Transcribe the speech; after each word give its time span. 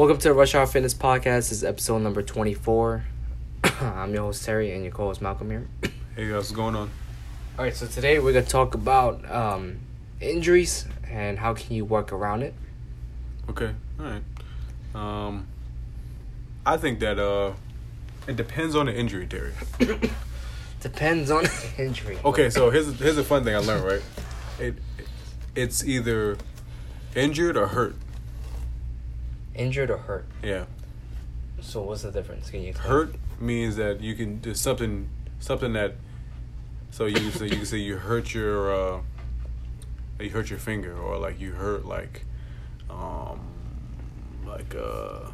Welcome 0.00 0.16
to 0.16 0.28
the 0.28 0.34
Rush 0.34 0.54
Hour 0.54 0.66
Fitness 0.66 0.94
Podcast. 0.94 1.50
This 1.50 1.52
is 1.52 1.62
episode 1.62 1.98
number 1.98 2.22
24. 2.22 3.04
I'm 3.82 4.14
your 4.14 4.22
host, 4.22 4.46
Terry, 4.46 4.72
and 4.72 4.82
your 4.82 4.94
co 4.94 5.08
host, 5.08 5.20
Malcolm 5.20 5.50
here. 5.50 5.68
Hey 6.16 6.24
guys, 6.24 6.36
what's 6.36 6.52
going 6.52 6.74
on? 6.74 6.90
All 7.58 7.66
right, 7.66 7.76
so 7.76 7.86
today 7.86 8.18
we're 8.18 8.32
going 8.32 8.46
to 8.46 8.50
talk 8.50 8.72
about 8.72 9.30
um, 9.30 9.78
injuries 10.18 10.88
and 11.06 11.38
how 11.38 11.52
can 11.52 11.76
you 11.76 11.84
work 11.84 12.14
around 12.14 12.42
it. 12.42 12.54
Okay, 13.50 13.74
all 13.98 14.06
right. 14.06 14.22
Um, 14.94 15.46
I 16.64 16.78
think 16.78 17.00
that 17.00 17.18
uh, 17.18 17.52
it 18.26 18.36
depends 18.36 18.74
on 18.74 18.86
the 18.86 18.94
injury, 18.98 19.26
Terry. 19.26 19.52
Depends 20.80 21.30
on 21.30 21.44
the 21.44 21.72
injury. 21.78 22.18
Okay, 22.24 22.48
so 22.48 22.70
here's 22.70 22.98
here's 22.98 23.18
a 23.18 23.24
fun 23.24 23.44
thing 23.44 23.54
I 23.54 23.58
learned. 23.58 23.84
Right, 23.84 24.02
it 24.58 24.76
it's 25.54 25.84
either 25.84 26.38
injured 27.14 27.58
or 27.58 27.66
hurt. 27.66 27.96
Injured 29.60 29.90
or 29.90 29.98
hurt. 29.98 30.24
Yeah, 30.42 30.64
So, 31.60 31.82
what's 31.82 32.00
the 32.02 32.10
difference? 32.10 32.48
Can 32.50 32.62
you 32.62 32.70
explain? 32.70 32.90
hurt 32.90 33.14
means 33.38 33.76
that 33.76 34.00
you 34.00 34.14
can 34.14 34.38
do 34.38 34.54
something 34.54 35.08
something 35.38 35.72
that. 35.74 35.94
So 36.90 37.04
you 37.06 37.14
can 37.16 37.30
say 37.32 37.44
you 37.44 37.56
can 37.56 37.66
say 37.66 37.76
you 37.78 37.96
hurt 37.96 38.32
your 38.34 38.72
uh, 38.74 39.00
you 40.18 40.30
hurt 40.30 40.48
your 40.50 40.58
finger 40.58 40.96
or 40.98 41.18
like 41.18 41.38
you 41.40 41.52
hurt 41.52 41.84
like, 41.84 42.24
um, 42.88 43.40
like 44.46 44.74
uh. 44.74 45.30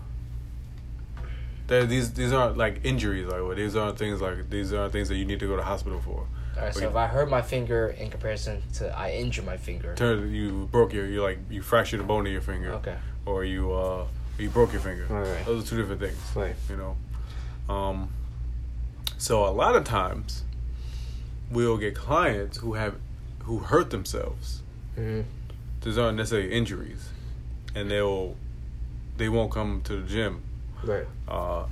There, 1.68 1.84
these 1.86 2.12
these 2.12 2.32
aren't 2.32 2.56
like 2.56 2.80
injuries 2.84 3.26
like 3.26 3.42
well, 3.42 3.54
these 3.54 3.74
aren't 3.76 3.96
things 3.98 4.20
like 4.20 4.50
these 4.50 4.72
aren't 4.72 4.92
things 4.92 5.08
that 5.08 5.16
you 5.16 5.24
need 5.24 5.40
to 5.40 5.46
go 5.46 5.56
to 5.56 5.62
hospital 5.62 6.00
for. 6.00 6.26
All 6.56 6.62
right, 6.62 6.74
so 6.74 6.80
Okay. 6.80 6.88
if 6.88 6.96
I 6.96 7.06
hurt 7.06 7.28
my 7.30 7.42
finger 7.42 7.88
in 7.98 8.10
comparison 8.10 8.62
to 8.74 8.96
I 8.96 9.12
injure 9.12 9.42
my 9.42 9.56
finger. 9.56 9.94
Turn 9.94 10.32
you 10.34 10.68
broke 10.72 10.92
your 10.92 11.06
you 11.06 11.22
like 11.22 11.38
you 11.50 11.62
fractured 11.62 12.00
the 12.00 12.04
bone 12.04 12.26
in 12.26 12.32
your 12.32 12.42
finger 12.42 12.72
Okay. 12.72 12.96
or 13.24 13.44
you 13.44 13.72
uh 13.72 14.06
you 14.38 14.48
broke 14.50 14.72
your 14.72 14.80
finger. 14.82 15.06
Right. 15.08 15.44
Those 15.44 15.64
are 15.64 15.68
two 15.68 15.76
different 15.76 16.00
things. 16.00 16.18
Right. 16.34 16.54
You 16.68 16.76
know. 16.76 17.74
Um 17.74 18.10
so 19.18 19.46
a 19.46 19.50
lot 19.50 19.74
of 19.76 19.84
times 19.84 20.44
we'll 21.50 21.78
get 21.78 21.94
clients 21.94 22.58
who 22.58 22.74
have 22.74 22.96
who 23.40 23.58
hurt 23.58 23.90
themselves. 23.90 24.62
hmm 24.94 25.22
These 25.82 25.98
aren't 25.98 26.16
necessarily 26.16 26.52
injuries. 26.52 27.08
And 27.74 27.90
they'll 27.90 28.36
they 29.16 29.28
won't 29.28 29.50
come 29.52 29.80
to 29.84 29.96
the 30.00 30.06
gym. 30.08 30.42
Right. 30.82 31.06
Uh 31.28 31.66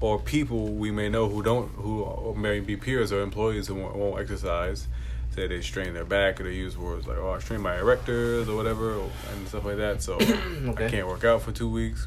or 0.00 0.18
people 0.18 0.68
we 0.68 0.90
may 0.90 1.08
know 1.10 1.28
who 1.28 1.42
don't 1.42 1.68
who 1.72 2.34
may 2.34 2.60
be 2.60 2.76
peers 2.76 3.12
or 3.12 3.20
employees 3.22 3.66
who 3.66 3.74
won't, 3.74 3.96
won't 3.96 4.20
exercise 4.20 4.88
say 5.30 5.46
they 5.46 5.60
strain 5.60 5.94
their 5.94 6.04
back 6.04 6.40
or 6.40 6.44
they 6.44 6.54
use 6.54 6.76
words 6.76 7.06
like 7.06 7.18
oh 7.18 7.30
I 7.30 7.38
strained 7.38 7.62
my 7.62 7.76
erectors 7.76 8.48
or 8.48 8.56
whatever 8.56 8.98
and 9.32 9.46
stuff 9.48 9.64
like 9.64 9.76
that 9.76 10.02
so 10.02 10.14
Okay. 10.20 10.86
I 10.86 10.90
can't 10.90 11.06
work 11.06 11.24
out 11.24 11.42
for 11.42 11.52
two 11.52 11.68
weeks 11.70 12.06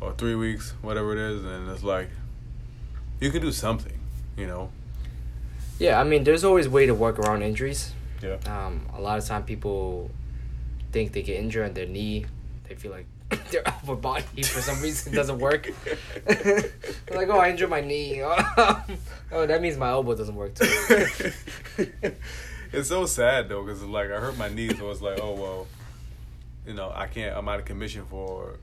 or 0.00 0.12
three 0.14 0.34
weeks 0.34 0.72
whatever 0.80 1.12
it 1.12 1.18
is 1.18 1.44
and 1.44 1.68
it's 1.68 1.82
like 1.84 2.08
you 3.20 3.30
can 3.30 3.42
do 3.42 3.52
something 3.52 3.98
you 4.36 4.46
know 4.46 4.70
Yeah, 5.78 6.00
I 6.00 6.04
mean, 6.04 6.24
there's 6.24 6.42
always 6.44 6.66
a 6.66 6.70
way 6.70 6.86
to 6.86 6.94
work 6.94 7.18
around 7.18 7.42
injuries. 7.42 7.92
yeah 8.22 8.38
Um, 8.46 8.86
a 8.96 9.00
lot 9.00 9.18
of 9.18 9.24
time 9.26 9.42
people 9.44 10.10
think 10.92 11.12
they 11.12 11.22
get 11.22 11.36
injured 11.38 11.68
on 11.68 11.74
their 11.74 11.86
knee. 11.86 12.26
They 12.68 12.74
feel 12.74 12.90
like 12.92 13.06
their 13.50 13.66
upper 13.66 13.94
body 13.94 14.42
for 14.42 14.60
some 14.60 14.80
reason 14.80 15.12
doesn't 15.14 15.38
work. 15.38 15.68
They're 16.24 16.70
like, 17.14 17.28
oh, 17.28 17.38
I 17.38 17.50
injured 17.50 17.70
my 17.70 17.80
knee. 17.80 18.22
oh, 18.22 18.84
that 19.30 19.60
means 19.60 19.76
my 19.76 19.88
elbow 19.88 20.14
doesn't 20.14 20.34
work 20.34 20.54
too. 20.54 20.64
it's 22.72 22.88
so 22.88 23.06
sad 23.06 23.48
though 23.48 23.62
because 23.64 23.82
like 23.82 24.10
I 24.10 24.18
hurt 24.20 24.36
my 24.36 24.48
knee 24.48 24.68
so 24.74 24.90
it's 24.90 25.00
like 25.00 25.18
oh 25.22 25.32
well 25.32 25.66
you 26.66 26.74
know 26.74 26.92
I 26.94 27.06
can't 27.06 27.36
I'm 27.36 27.48
out 27.48 27.58
of 27.60 27.64
commission 27.64 28.04
for 28.10 28.56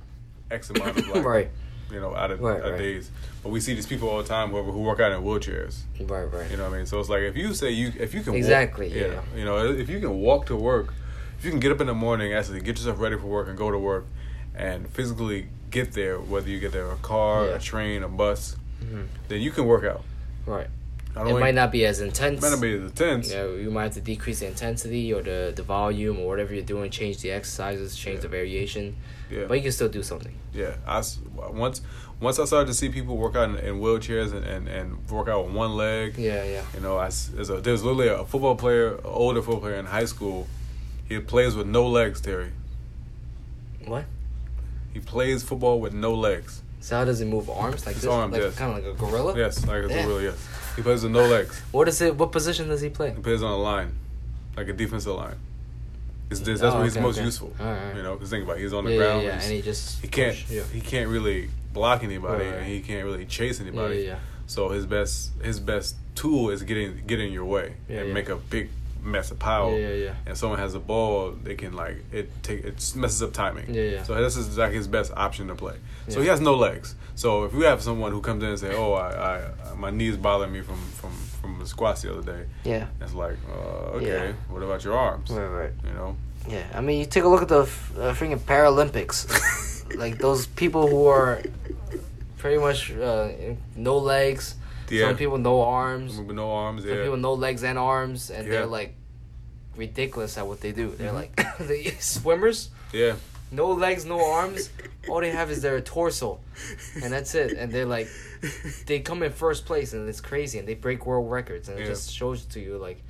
X 0.51 0.69
amount 0.69 0.97
of 0.99 1.07
like 1.09 1.23
right, 1.25 1.49
you 1.91 1.99
know, 1.99 2.15
out 2.15 2.29
of, 2.31 2.39
Right, 2.39 2.59
out 2.59 2.65
of 2.65 2.71
right. 2.73 2.77
days. 2.79 3.09
But 3.41 3.49
we 3.49 3.59
see 3.59 3.73
these 3.73 3.87
people 3.87 4.09
all 4.09 4.17
the 4.21 4.27
time 4.27 4.49
who, 4.51 4.61
who 4.63 4.81
work 4.81 4.99
out 4.99 5.11
in 5.11 5.21
wheelchairs. 5.23 5.81
right, 6.01 6.23
right. 6.25 6.49
You 6.51 6.57
know 6.57 6.63
what 6.69 6.73
I 6.73 6.77
mean? 6.77 6.85
So 6.85 6.99
it's 6.99 7.09
like 7.09 7.21
if 7.21 7.35
you 7.35 7.53
say 7.55 7.71
you 7.71 7.91
if 7.99 8.13
you 8.13 8.21
can 8.21 8.33
walk- 8.33 8.37
Exactly, 8.39 8.87
yeah. 8.95 9.21
You 9.35 9.43
know, 9.45 9.57
if 9.71 9.89
you 9.89 9.99
can 9.99 10.19
walk 10.19 10.45
to 10.47 10.55
work, 10.55 10.93
if 11.39 11.45
you 11.45 11.49
can 11.51 11.59
get 11.59 11.71
up 11.71 11.81
in 11.81 11.87
the 11.87 11.93
morning, 11.95 12.33
actually 12.33 12.59
get 12.61 12.77
yourself 12.77 12.99
ready 12.99 13.17
for 13.17 13.25
work 13.25 13.47
and 13.47 13.57
go 13.57 13.71
to 13.71 13.79
work, 13.79 14.05
and 14.57 14.87
physically 14.89 15.47
get 15.71 15.93
there, 15.93 16.19
whether 16.19 16.49
you 16.49 16.59
get 16.59 16.71
there 16.71 16.89
a 16.91 16.95
car, 16.97 17.45
Yeah. 17.47 17.55
a 17.55 17.59
train, 17.59 18.03
a 18.03 18.07
bus, 18.07 18.55
Mhm. 18.83 19.07
then 19.27 19.41
you 19.41 19.51
can 19.51 19.65
work 19.65 19.83
out. 19.83 20.03
Right. 20.45 20.67
I 21.17 21.29
It 21.29 21.39
might 21.39 21.55
not 21.55 21.71
be 21.71 21.85
as 21.85 22.01
intense. 22.01 22.41
might 22.41 22.49
not 22.49 22.59
be 22.61 22.73
as 22.73 22.81
intense. 22.81 23.29
You, 23.29 23.35
know, 23.37 23.55
you 23.55 23.71
might 23.71 23.83
have 23.83 23.93
to 23.93 24.01
decrease 24.01 24.39
the 24.39 24.47
intensity 24.47 25.13
or 25.13 25.21
the, 25.21 25.53
the 25.55 25.63
volume 25.63 26.19
or 26.19 26.27
whatever 26.27 26.53
you're 26.53 26.63
doing, 26.63 26.91
change 26.91 27.19
the 27.19 27.31
exercises, 27.31 27.95
change 27.95 28.19
the 28.21 28.27
variation. 28.27 28.97
Yeah. 29.31 29.45
But 29.47 29.55
you 29.55 29.63
can 29.63 29.71
still 29.71 29.87
do 29.87 30.03
something. 30.03 30.33
Yeah, 30.53 30.75
I 30.85 31.01
once 31.51 31.81
once 32.19 32.37
I 32.39 32.45
started 32.45 32.67
to 32.67 32.73
see 32.73 32.89
people 32.89 33.17
work 33.17 33.35
out 33.35 33.49
in, 33.49 33.55
in 33.57 33.79
wheelchairs 33.81 34.33
and, 34.33 34.45
and, 34.45 34.67
and 34.69 35.09
work 35.09 35.27
out 35.27 35.45
with 35.45 35.53
one 35.55 35.75
leg. 35.75 36.15
Yeah, 36.17 36.43
yeah. 36.43 36.63
You 36.73 36.79
know, 36.81 36.97
I 36.97 37.09
there's, 37.33 37.49
a, 37.49 37.59
there's 37.61 37.83
literally 37.83 38.07
a 38.09 38.23
football 38.25 38.55
player, 38.55 38.95
an 38.95 39.01
older 39.05 39.41
football 39.41 39.61
player 39.61 39.75
in 39.75 39.85
high 39.85 40.05
school. 40.05 40.47
He 41.09 41.19
plays 41.19 41.55
with 41.55 41.67
no 41.67 41.87
legs, 41.87 42.19
Terry. 42.21 42.51
What? 43.85 44.05
He 44.95 45.01
plays 45.01 45.43
football 45.43 45.81
with 45.81 45.93
no 45.93 46.13
legs. 46.13 46.61
So 46.79 46.95
how 46.95 47.03
does 47.03 47.19
he 47.19 47.25
move 47.25 47.49
arms 47.49 47.85
like 47.85 47.95
His 47.95 48.03
this? 48.03 48.11
arms, 48.11 48.31
like 48.31 48.41
yes. 48.43 48.55
kind 48.55 48.71
of 48.77 48.81
like 48.85 48.93
a 48.95 48.97
gorilla. 48.97 49.37
Yes, 49.37 49.67
like 49.67 49.83
a 49.83 49.87
Damn. 49.89 50.07
gorilla. 50.07 50.23
Yes, 50.23 50.47
he 50.77 50.81
plays 50.81 51.03
with 51.03 51.11
no 51.11 51.25
legs. 51.27 51.59
What 51.73 51.89
is 51.89 51.99
it? 51.99 52.15
What 52.15 52.31
position 52.31 52.69
does 52.69 52.79
he 52.79 52.87
play? 52.89 53.11
He 53.13 53.21
plays 53.21 53.43
on 53.43 53.51
a 53.51 53.57
line, 53.57 53.91
like 54.55 54.69
a 54.69 54.73
defensive 54.73 55.13
line. 55.13 55.35
It's, 56.31 56.39
this, 56.39 56.61
that's 56.61 56.73
Oh, 56.73 56.77
where 56.77 56.85
he's 56.85 56.95
okay, 56.95 57.03
most 57.05 57.17
okay. 57.17 57.25
useful. 57.25 57.53
All 57.59 57.65
right. 57.65 57.93
You 57.97 58.03
know, 58.03 58.13
because 58.13 58.29
think 58.29 58.45
about 58.45 58.57
it, 58.57 58.61
he's 58.61 58.71
on 58.71 58.85
the 58.85 58.91
yeah, 58.91 58.97
ground. 58.97 59.23
yeah, 59.23 59.27
yeah, 59.35 59.41
and 59.43 59.51
he 59.51 59.61
just 59.61 60.01
he 60.01 60.07
can't 60.07 60.31
push, 60.37 60.49
yeah. 60.49 60.63
he 60.71 60.79
can't 60.79 61.09
really 61.09 61.49
block 61.73 62.01
anybody, 62.05 62.45
Right, 62.45 62.53
and 62.53 62.65
he 62.65 62.79
can't 62.79 63.03
really 63.03 63.25
chase 63.25 63.59
anybody. 63.59 63.97
yeah, 63.97 64.07
yeah. 64.11 64.19
So 64.47 64.69
his 64.69 64.85
best 64.85 65.31
his 65.43 65.59
best 65.59 65.95
tool 66.15 66.49
is 66.51 66.63
getting 66.63 67.03
get 67.05 67.19
in 67.19 67.33
your 67.33 67.45
way 67.45 67.73
and 67.89 68.13
make 68.13 68.29
a 68.29 68.37
big 68.37 68.69
mess 69.05 69.31
of 69.31 69.39
power. 69.39 69.71
Yeah, 69.77 69.87
yeah, 69.89 69.93
yeah. 70.05 70.13
And 70.25 70.37
someone 70.37 70.59
has 70.59 70.73
a 70.75 70.79
ball, 70.79 71.31
they 71.31 71.55
can 71.55 71.73
like 71.73 71.97
it 72.11 72.29
take 72.43 72.63
it 72.65 72.93
messes 72.95 73.21
up 73.23 73.33
timing. 73.33 73.73
Yeah, 73.73 73.81
yeah. 73.83 74.03
So 74.03 74.15
this 74.15 74.35
is 74.35 74.57
like 74.57 74.71
his 74.73 74.87
best 74.87 75.11
option 75.15 75.47
to 75.47 75.55
play. 75.55 75.75
So 76.09 76.17
Yeah. 76.19 76.23
he 76.23 76.29
has 76.29 76.41
no 76.41 76.55
legs. 76.55 76.95
So 77.15 77.45
if 77.45 77.53
we 77.53 77.63
have 77.65 77.81
someone 77.81 78.11
who 78.11 78.21
comes 78.21 78.43
in 78.43 78.49
and 78.49 78.59
say, 78.59 78.75
"Oh, 78.75 78.93
I, 78.93 79.41
I 79.71 79.75
my 79.75 79.91
knees 79.91 80.17
bothering 80.17 80.51
me 80.51 80.61
from 80.61 80.77
from 80.99 81.11
from 81.41 81.59
the 81.59 81.67
squats 81.67 82.01
the 82.01 82.11
other 82.17 82.23
day," 82.33 82.45
Yeah. 82.63 82.87
it's 82.99 83.13
like, 83.13 83.37
uh, 83.49 83.97
okay, 83.97 84.07
Yeah. 84.27 84.31
what 84.49 84.63
about 84.63 84.83
your 84.83 84.97
arms? 84.97 85.29
Right, 85.29 85.45
right. 85.61 85.71
You 85.87 85.93
know. 85.93 86.17
Yeah, 86.47 86.63
I 86.75 86.81
mean, 86.81 86.99
you 86.99 87.05
take 87.05 87.23
a 87.23 87.27
look 87.27 87.41
at 87.41 87.47
the 87.47 87.61
f- 87.63 87.91
uh, 87.97 88.13
freaking 88.13 88.39
Paralympics. 88.39 89.17
like 89.97 90.17
those 90.17 90.45
people 90.47 90.87
who 90.87 91.07
are 91.07 91.41
pretty 92.37 92.57
much 92.59 92.91
uh, 92.91 93.29
no 93.75 93.97
legs. 93.97 94.55
Yeah. 94.89 95.07
Some 95.07 95.17
people 95.17 95.37
no 95.37 95.61
arms. 95.61 96.17
With 96.17 96.35
no 96.35 96.51
arms. 96.51 96.83
Some 96.83 96.91
Yeah. 96.91 97.01
people 97.03 97.17
no 97.17 97.33
legs 97.33 97.63
and 97.63 97.77
arms, 97.77 98.29
and 98.29 98.45
Yeah. 98.47 98.53
they're 98.53 98.65
like 98.65 98.93
ridiculous 99.75 100.37
at 100.37 100.47
what 100.47 100.61
they 100.61 100.71
do. 100.71 100.91
They're 100.97 101.11
Mhm. 101.11 101.15
like 101.15 101.35
the 101.67 101.93
swimmers, 101.99 102.69
yeah. 102.93 103.15
no 103.51 103.71
legs, 103.71 104.05
no 104.05 104.23
arms. 104.33 104.69
All 105.09 105.19
they 105.21 105.31
have 105.31 105.51
is 105.51 105.61
their 105.61 105.79
torso, 105.81 106.39
and 107.01 107.11
that's 107.13 107.35
it. 107.35 107.53
And 107.57 107.71
they're 107.71 107.85
like, 107.85 108.07
they 108.85 108.99
come 108.99 109.21
in 109.23 109.31
first 109.31 109.65
place, 109.65 109.93
and 109.93 110.07
it's 110.07 110.21
crazy, 110.21 110.59
and 110.59 110.67
they 110.67 110.73
break 110.75 111.05
world 111.05 111.29
records, 111.29 111.67
and 111.69 111.77
it 111.79 111.85
just 111.85 112.11
shows 112.13 112.45
to 112.45 112.59
you 112.59 112.77
like, 112.77 113.01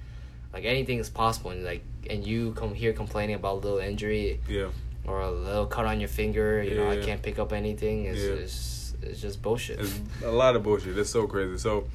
like 0.54 0.66
anything 0.66 1.00
is 1.00 1.10
possible, 1.10 1.52
and 1.52 1.64
like, 1.64 1.84
and 2.10 2.26
you 2.26 2.54
come 2.54 2.74
here 2.74 2.94
complaining 2.94 3.36
about 3.36 3.56
a 3.56 3.60
little 3.60 3.80
injury 3.80 4.40
Yeah. 4.48 4.68
or 5.06 5.22
a 5.22 5.32
little 5.32 5.66
cut 5.68 5.86
on 5.86 6.00
your 6.00 6.10
finger. 6.10 6.64
You 6.64 6.76
know, 6.78 6.90
I 6.90 6.98
can't 6.98 7.22
pick 7.22 7.38
up 7.40 7.52
anything. 7.54 8.06
It's, 8.06 8.20
Yeah. 8.20 8.32
it's, 8.44 8.85
it's 9.02 9.20
just 9.22 9.42
bullshit. 9.42 9.80
It's 9.80 10.00
a 10.24 10.32
lot 10.32 10.56
of 10.56 10.64
bullshit. 10.64 10.98
It's 10.98 11.10
so 11.10 11.28
crazy. 11.28 11.58
So 11.58 11.86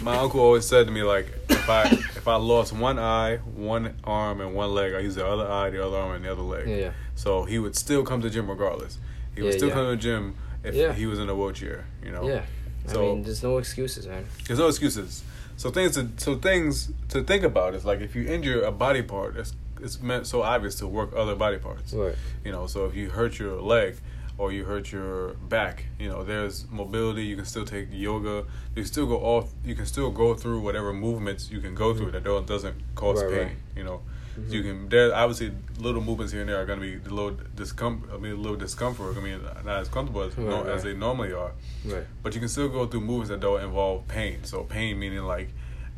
my 0.00 0.16
uncle 0.16 0.40
always 0.40 0.66
said 0.66 0.86
to 0.86 0.92
me 0.92 1.02
like 1.02 1.26
if 1.48 1.68
I 1.68 1.82
if 1.84 2.26
I 2.28 2.36
lost 2.36 2.72
one 2.72 2.98
eye, 2.98 3.36
one 3.54 3.94
arm, 4.04 4.40
and 4.40 4.54
one 4.54 4.72
leg, 4.74 4.94
I 4.94 5.00
use 5.00 5.14
the 5.14 5.26
other 5.26 5.50
eye, 5.50 5.70
the 5.70 5.84
other 5.84 5.96
arm, 5.96 6.16
and 6.16 6.24
the 6.24 6.32
other 6.32 6.42
leg. 6.42 6.68
yeah. 6.68 6.92
So 7.14 7.44
he 7.44 7.58
would 7.58 7.76
still 7.76 8.02
come 8.04 8.20
to 8.22 8.28
the 8.28 8.34
gym 8.34 8.48
regardless. 8.48 8.98
He 9.34 9.42
would 9.42 9.52
Yeah, 9.52 9.56
still 9.56 9.68
yeah. 9.68 9.74
come 9.74 9.84
to 9.84 9.90
the 9.90 9.96
gym 9.96 10.34
if 10.62 10.74
Yeah. 10.74 10.92
he 10.92 11.06
was 11.06 11.18
in 11.18 11.28
a 11.28 11.34
wheelchair. 11.34 11.86
You 12.04 12.10
know. 12.12 12.26
Yeah. 12.28 12.42
So- 12.86 13.00
I 13.12 13.14
mean, 13.14 13.22
there's 13.22 13.42
no 13.42 13.56
excuses, 13.58 14.06
man. 14.06 14.26
There's 14.46 14.58
no 14.58 14.68
excuses. 14.68 15.22
So 15.56 15.70
things 15.70 15.94
to 15.94 16.08
so 16.16 16.34
things 16.36 16.90
to 17.10 17.22
think 17.22 17.44
about 17.44 17.74
is 17.74 17.84
like 17.84 18.00
if 18.00 18.14
you 18.16 18.24
injure 18.26 18.62
a 18.62 18.72
body 18.72 19.02
part, 19.02 19.36
it's 19.36 19.54
it's 19.80 20.00
meant 20.00 20.26
so 20.26 20.42
obvious 20.42 20.74
to 20.76 20.86
work 20.86 21.12
other 21.14 21.34
body 21.36 21.58
parts. 21.58 21.92
Right. 21.92 22.14
You 22.44 22.52
know, 22.52 22.66
so 22.66 22.86
if 22.86 22.94
you 22.96 23.10
hurt 23.10 23.38
your 23.38 23.60
leg 23.60 23.96
or 24.36 24.50
you 24.52 24.64
hurt 24.64 24.90
your 24.90 25.34
back, 25.34 25.86
you 25.98 26.08
know, 26.08 26.24
there's 26.24 26.68
mobility. 26.70 27.24
You 27.24 27.36
can 27.36 27.44
still 27.44 27.64
take 27.64 27.88
yoga. 27.92 28.44
You 28.74 28.82
can 28.82 28.84
still 28.86 29.06
go 29.06 29.18
off. 29.18 29.52
You 29.64 29.74
can 29.74 29.86
still 29.86 30.10
go 30.10 30.34
through 30.34 30.60
whatever 30.60 30.92
movements 30.92 31.50
you 31.50 31.60
can 31.60 31.74
go 31.74 31.94
through 31.94 32.10
that 32.12 32.24
don't 32.24 32.46
doesn't 32.46 32.74
cause 32.96 33.22
Right, 33.22 33.30
pain. 33.32 33.46
right. 33.46 33.56
You 33.76 33.84
know, 33.84 34.00
Mhm. 34.36 34.50
you 34.52 34.62
can. 34.62 34.88
There 34.88 35.14
obviously 35.14 35.52
little 35.78 36.02
movements 36.02 36.32
here 36.32 36.40
and 36.40 36.50
there 36.50 36.60
are 36.60 36.66
going 36.66 36.80
to 36.80 36.84
be 36.84 36.96
a 37.08 37.12
little 37.14 37.36
discomfort. 37.54 38.10
I 38.12 38.18
mean, 38.18 38.32
a 38.32 38.36
little 38.36 38.56
discomfort. 38.56 39.16
I 39.16 39.20
mean, 39.20 39.40
not 39.64 39.78
as 39.82 39.88
comfortable 39.88 40.22
as, 40.22 40.36
Right, 40.36 40.48
no, 40.48 40.64
as 40.64 40.82
they 40.82 40.94
normally 40.94 41.32
are. 41.32 41.52
Right. 41.84 42.04
But 42.22 42.34
you 42.34 42.40
can 42.40 42.48
still 42.48 42.68
go 42.68 42.86
through 42.86 43.02
movements 43.02 43.28
that 43.30 43.38
don't 43.40 43.62
involve 43.62 44.08
pain. 44.08 44.42
So 44.42 44.64
pain 44.64 44.98
meaning 44.98 45.22
like, 45.22 45.50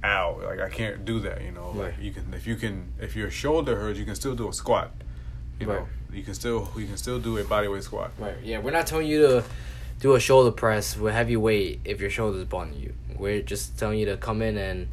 ow, 0.05 0.39
like 0.45 0.61
I 0.61 0.69
can't 0.69 1.07
do 1.07 1.21
that. 1.21 1.43
You 1.43 1.53
know, 1.53 1.71
like 1.75 1.95
you 1.99 2.13
can 2.13 2.35
if 2.35 2.47
you 2.47 2.57
can 2.57 2.93
if 3.01 3.17
your 3.17 3.31
shoulder 3.31 3.77
hurts, 3.77 3.99
you 3.99 4.05
can 4.05 4.15
still 4.15 4.35
do 4.35 4.47
a 4.49 4.53
squat. 4.53 4.93
You 5.61 5.67
Right. 5.67 5.81
know, 5.81 5.89
you 6.13 6.23
can 6.23 6.35
still 6.35 6.69
you 6.77 6.87
can 6.87 6.97
still 6.97 7.19
do 7.19 7.37
a 7.39 7.45
bodyweight 7.45 7.83
squat. 7.83 8.13
Right. 8.19 8.35
Yeah, 8.43 8.59
we're 8.59 8.71
not 8.73 8.87
telling 8.87 9.07
you 9.07 9.23
to 9.27 9.45
do 10.01 10.15
a 10.15 10.21
shoulder 10.21 10.51
press 10.51 10.97
with 10.97 11.15
heavy 11.15 11.37
weight 11.37 11.81
if 11.85 12.01
your 12.01 12.11
shoulder's 12.11 12.45
bothering 12.45 12.79
you. 12.79 12.93
We're 13.17 13.43
just 13.43 13.79
telling 13.79 13.99
you 13.99 14.07
to 14.07 14.17
come 14.19 14.43
in 14.43 14.59
and, 14.59 14.89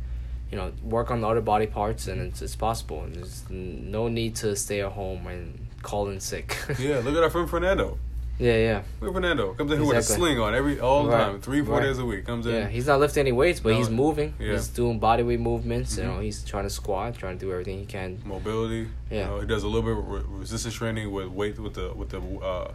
you 0.49 0.57
know, 0.57 0.71
work 0.81 1.11
on 1.11 1.19
the 1.21 1.27
other 1.27 1.41
body 1.41 1.67
parts, 1.67 2.07
and 2.07 2.21
it's, 2.21 2.41
it's 2.41 2.55
possible. 2.55 3.03
And 3.03 3.15
there's 3.15 3.43
no 3.49 4.07
need 4.07 4.35
to 4.37 4.55
stay 4.55 4.79
at 4.81 4.93
home 4.93 5.27
and 5.27 5.67
call 5.81 6.07
in 6.09 6.19
sick. 6.21 6.55
Yeah, 6.79 6.99
look 7.03 7.15
at 7.17 7.23
our 7.23 7.29
friend 7.29 7.49
Fernando. 7.49 7.99
Yeah, 8.39 8.57
yeah. 8.57 8.81
Look 8.99 9.09
at 9.11 9.13
Fernando 9.13 9.53
comes 9.53 9.71
in 9.71 9.77
here 9.79 9.87
with 9.87 9.97
a 9.97 10.03
sling 10.03 10.39
on 10.39 10.53
every 10.55 10.79
all 10.79 11.03
the 11.03 11.09
Right. 11.09 11.17
time, 11.25 11.41
three 11.41 11.63
four 11.63 11.75
Right. 11.77 11.83
days 11.83 11.99
a 11.99 12.05
week. 12.05 12.25
Comes 12.25 12.45
in. 12.45 12.53
Yeah, 12.53 12.67
he's 12.67 12.87
not 12.87 12.99
lifting 12.99 13.21
any 13.21 13.31
weights, 13.31 13.59
but 13.59 13.69
No. 13.73 13.77
he's 13.77 13.89
moving. 13.89 14.33
Yeah. 14.39 14.53
He's 14.53 14.67
doing 14.67 14.99
body 14.99 15.23
weight 15.23 15.39
movements. 15.39 15.97
You 15.97 16.03
Mhm. 16.03 16.07
know, 16.15 16.19
he's 16.19 16.43
trying 16.43 16.63
to 16.63 16.69
squat, 16.69 17.15
trying 17.17 17.37
to 17.37 17.45
do 17.45 17.51
everything 17.51 17.79
he 17.79 17.85
can. 17.85 18.21
mobility. 18.25 18.87
Yeah. 19.09 19.19
You 19.19 19.25
know, 19.25 19.39
he 19.41 19.45
does 19.47 19.63
a 19.63 19.67
little 19.67 19.81
bit 19.83 19.97
of 19.97 20.07
re- 20.07 20.39
resistance 20.39 20.73
training 20.73 21.11
with 21.11 21.27
weight 21.27 21.59
with 21.59 21.73
the 21.75 21.91
with 21.95 22.09
the 22.09 22.19
uh, 22.43 22.71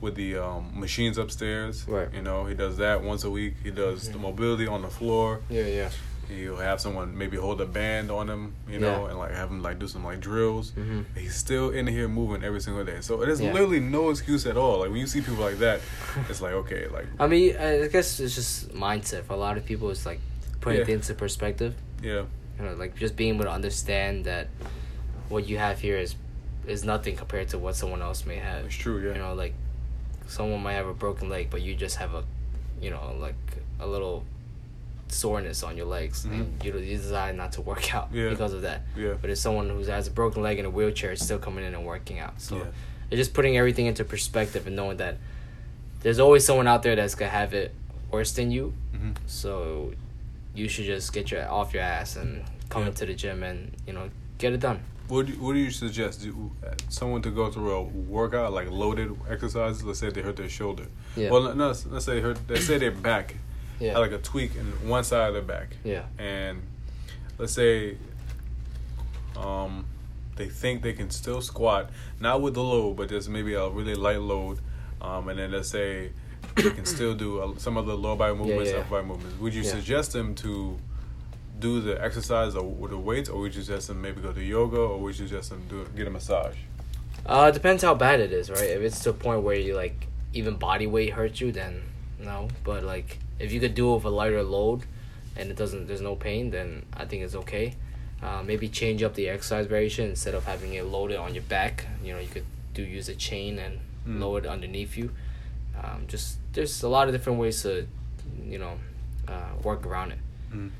with 0.00 0.14
the 0.14 0.36
um, 0.36 0.70
machines 0.74 1.18
upstairs. 1.18 1.84
Right. 1.88 2.08
You 2.14 2.22
know, 2.22 2.44
he 2.46 2.54
does 2.54 2.76
that 2.76 3.02
once 3.02 3.24
a 3.24 3.30
week. 3.30 3.54
He 3.64 3.70
does 3.70 4.08
the 4.10 4.18
mobility 4.18 4.66
on 4.66 4.82
the 4.82 4.88
floor. 4.88 5.40
Yeah, 5.50 5.66
yeah. 5.66 5.88
He'll 6.28 6.56
have 6.56 6.80
someone 6.80 7.16
maybe 7.16 7.36
hold 7.38 7.60
a 7.60 7.64
band 7.64 8.10
on 8.10 8.28
him, 8.28 8.54
you 8.68 8.78
know, 8.78 9.04
Yeah. 9.04 9.10
and 9.10 9.18
like 9.18 9.32
have 9.32 9.50
him 9.50 9.62
like 9.62 9.78
do 9.78 9.88
some 9.88 10.04
like 10.04 10.20
drills. 10.20 10.70
hmm 10.72 11.02
He's 11.16 11.34
still 11.34 11.70
in 11.70 11.86
here 11.86 12.06
moving 12.08 12.44
every 12.44 12.60
single 12.60 12.84
day. 12.84 13.00
So 13.00 13.16
there's 13.16 13.40
Yeah. 13.40 13.52
literally 13.52 13.80
no 13.80 14.10
excuse 14.10 14.44
at 14.46 14.56
all. 14.56 14.80
Like 14.80 14.90
when 14.90 14.98
you 15.00 15.06
see 15.06 15.20
people 15.22 15.42
like 15.44 15.58
that, 15.58 15.80
it's 16.28 16.40
like 16.42 16.52
okay, 16.52 16.86
like 16.88 17.06
I 17.18 17.26
mean, 17.26 17.56
I 17.56 17.88
guess 17.88 18.20
it's 18.20 18.34
just 18.34 18.68
mindset 18.74 19.24
for 19.24 19.32
a 19.32 19.36
lot 19.36 19.56
of 19.56 19.64
people. 19.64 19.90
It's 19.90 20.04
like 20.04 20.20
putting 20.60 20.80
Yeah. 20.80 20.84
things 20.86 21.08
into 21.08 21.18
perspective. 21.18 21.74
yeah, 22.02 22.24
You 22.58 22.64
know, 22.64 22.74
like 22.74 22.94
just 22.96 23.16
being 23.16 23.34
able 23.36 23.44
to 23.44 23.50
understand 23.50 24.24
that 24.26 24.48
what 25.28 25.48
you 25.48 25.56
have 25.58 25.80
here 25.80 25.96
is 25.96 26.14
is 26.66 26.84
nothing 26.84 27.16
compared 27.16 27.48
to 27.48 27.58
what 27.58 27.74
someone 27.74 28.02
else 28.02 28.26
may 28.26 28.36
have. 28.36 28.66
it's 28.66 28.74
true. 28.74 28.98
Yeah. 29.00 29.14
You 29.14 29.18
know, 29.20 29.34
like 29.34 29.54
someone 30.26 30.62
might 30.62 30.74
have 30.74 30.86
a 30.86 30.92
broken 30.94 31.30
leg, 31.30 31.48
but 31.50 31.62
you 31.62 31.74
just 31.74 31.96
have 31.96 32.12
a, 32.14 32.22
you 32.82 32.90
know, 32.90 33.16
like 33.18 33.34
a 33.80 33.86
little 33.86 34.24
soreness 35.12 35.62
on 35.62 35.76
your 35.76 35.86
legs, 35.86 36.24
and 36.24 36.62
you 36.64 36.72
know 36.72 36.78
you 36.78 36.96
decide 36.96 37.36
not 37.36 37.52
to 37.52 37.60
work 37.60 37.94
out 37.94 38.08
Mm-hmm. 38.08 38.18
Yeah. 38.18 38.28
because 38.30 38.52
of 38.52 38.62
that. 38.62 38.82
yeah. 38.96 39.14
But 39.20 39.30
if 39.30 39.38
someone 39.38 39.68
who 39.70 39.78
has 39.84 40.06
a 40.06 40.10
broken 40.10 40.42
leg 40.42 40.58
in 40.58 40.64
a 40.64 40.70
wheelchair 40.70 41.12
is 41.12 41.24
still 41.24 41.38
coming 41.38 41.64
in 41.64 41.74
and 41.74 41.84
working 41.86 42.18
out, 42.18 42.40
so 42.40 42.56
Yeah. 42.56 42.64
it's 43.10 43.18
just 43.18 43.34
putting 43.34 43.56
everything 43.56 43.86
into 43.86 44.04
perspective 44.04 44.66
and 44.66 44.76
knowing 44.76 44.96
that 44.98 45.16
there's 46.02 46.18
always 46.18 46.44
someone 46.46 46.66
out 46.68 46.82
there 46.82 46.94
that's 46.96 47.14
gonna 47.14 47.30
have 47.30 47.54
it 47.54 47.74
worse 48.10 48.32
than 48.32 48.50
you. 48.50 48.72
hmm 48.96 49.10
So 49.26 49.92
you 50.54 50.68
should 50.68 50.86
just 50.86 51.12
get 51.12 51.30
your 51.30 51.48
off 51.48 51.72
your 51.74 51.82
ass 51.82 52.16
and 52.16 52.44
come 52.68 52.82
Yeah. 52.82 52.88
into 52.88 53.06
the 53.06 53.14
gym 53.14 53.42
and 53.42 53.72
you 53.86 53.92
know 53.92 54.10
get 54.38 54.52
it 54.52 54.60
done. 54.60 54.80
What 55.08 55.24
do 55.26 55.32
you, 55.32 55.38
what 55.42 55.54
do 55.54 55.58
you 55.58 55.70
suggest? 55.70 56.20
Do, 56.22 56.50
uh, 56.62 56.74
someone 56.90 57.22
to 57.22 57.30
go 57.30 57.50
through 57.50 57.72
a 57.72 57.82
workout 57.82 58.52
like 58.52 58.70
loaded 58.70 59.16
exercises. 59.30 59.82
Let's 59.82 60.00
say 60.00 60.10
they 60.10 60.20
hurt 60.20 60.36
their 60.36 60.50
shoulder. 60.50 60.84
Yeah. 61.16 61.30
Well, 61.30 61.54
no, 61.54 61.68
let's 61.68 62.04
say 62.04 62.16
they 62.16 62.20
hurt. 62.20 62.38
Let's 62.46 62.66
say 62.66 62.76
their 62.76 62.90
back 62.90 63.36
yeah. 63.80 63.92
had 63.92 63.98
like 63.98 64.12
a 64.12 64.18
tweak 64.18 64.54
in 64.56 64.88
one 64.88 65.04
side 65.04 65.28
of 65.28 65.34
their 65.34 65.42
back, 65.42 65.76
yeah. 65.84 66.04
and 66.18 66.62
let's 67.38 67.52
say 67.52 67.96
um, 69.36 69.86
they 70.36 70.48
think 70.48 70.82
they 70.82 70.92
can 70.92 71.10
still 71.10 71.40
squat, 71.40 71.90
not 72.20 72.40
with 72.40 72.54
the 72.54 72.62
load, 72.62 72.96
but 72.96 73.08
just 73.08 73.28
maybe 73.28 73.54
a 73.54 73.68
really 73.68 73.94
light 73.94 74.20
load, 74.20 74.58
um, 75.00 75.28
and 75.28 75.38
then 75.38 75.52
let's 75.52 75.68
say 75.68 76.10
they 76.56 76.70
can 76.70 76.84
still 76.84 77.14
do 77.14 77.40
uh, 77.40 77.58
some 77.58 77.76
of 77.76 77.86
the 77.86 77.96
lower 77.96 78.16
body 78.16 78.34
movements, 78.34 78.70
yeah. 78.70 78.78
upper 78.78 78.90
body 78.90 79.06
movements. 79.06 79.38
Would 79.38 79.54
you 79.54 79.64
suggest 79.64 80.12
them 80.12 80.34
to 80.36 80.78
do 81.58 81.80
the 81.80 82.02
exercise 82.02 82.54
or 82.54 82.64
with 82.64 82.92
the 82.92 82.98
weights, 82.98 83.28
or 83.28 83.40
would 83.40 83.54
you 83.54 83.62
suggest 83.62 83.88
them 83.88 84.00
maybe 84.00 84.20
go 84.20 84.32
to 84.32 84.42
yoga, 84.42 84.78
or 84.78 84.98
would 84.98 85.18
you 85.18 85.26
suggest 85.26 85.50
them 85.50 85.62
do 85.68 85.86
get 85.96 86.06
a 86.06 86.10
massage? 86.10 86.56
Uh, 87.26 87.46
it 87.50 87.54
depends 87.54 87.82
how 87.82 87.94
bad 87.94 88.20
it 88.20 88.32
is, 88.32 88.48
right? 88.48 88.70
If 88.70 88.80
it's 88.80 89.00
to 89.00 89.10
a 89.10 89.12
point 89.12 89.42
where 89.42 89.56
you 89.56 89.74
like 89.74 90.06
even 90.32 90.56
body 90.56 90.86
weight 90.86 91.12
hurts 91.12 91.40
you, 91.40 91.52
then 91.52 91.82
no. 92.18 92.48
But 92.64 92.84
like 92.84 93.18
if 93.38 93.52
you 93.52 93.60
could 93.60 93.74
do 93.74 93.92
it 93.92 93.96
with 93.96 94.04
a 94.04 94.10
lighter 94.10 94.42
load, 94.42 94.84
and 95.36 95.50
it 95.50 95.56
doesn't, 95.56 95.86
there's 95.86 96.00
no 96.00 96.16
pain, 96.16 96.50
then 96.50 96.84
I 96.96 97.04
think 97.04 97.22
it's 97.22 97.34
okay. 97.34 97.74
Uh, 98.22 98.42
maybe 98.44 98.68
change 98.68 99.02
up 99.02 99.14
the 99.14 99.28
exercise 99.28 99.66
variation 99.66 100.08
instead 100.10 100.34
of 100.34 100.44
having 100.44 100.74
it 100.74 100.84
loaded 100.84 101.16
on 101.18 101.34
your 101.34 101.44
back. 101.44 101.86
You 102.02 102.14
know, 102.14 102.18
you 102.20 102.26
could 102.28 102.44
do 102.74 102.82
use 102.82 103.08
a 103.08 103.14
chain 103.14 103.58
and 103.58 103.78
Mm. 104.06 104.20
lower 104.20 104.38
it 104.38 104.46
underneath 104.46 104.96
you. 104.96 105.10
Um, 105.82 106.04
just 106.08 106.38
there's 106.54 106.82
a 106.82 106.88
lot 106.88 107.08
of 107.08 107.12
different 107.14 107.38
ways 107.38 107.62
to, 107.62 107.86
you 108.42 108.58
know, 108.58 108.78
uh, 109.28 109.50
work 109.62 109.84
around 109.84 110.12
it. 110.12 110.18
Mm. 110.52 110.70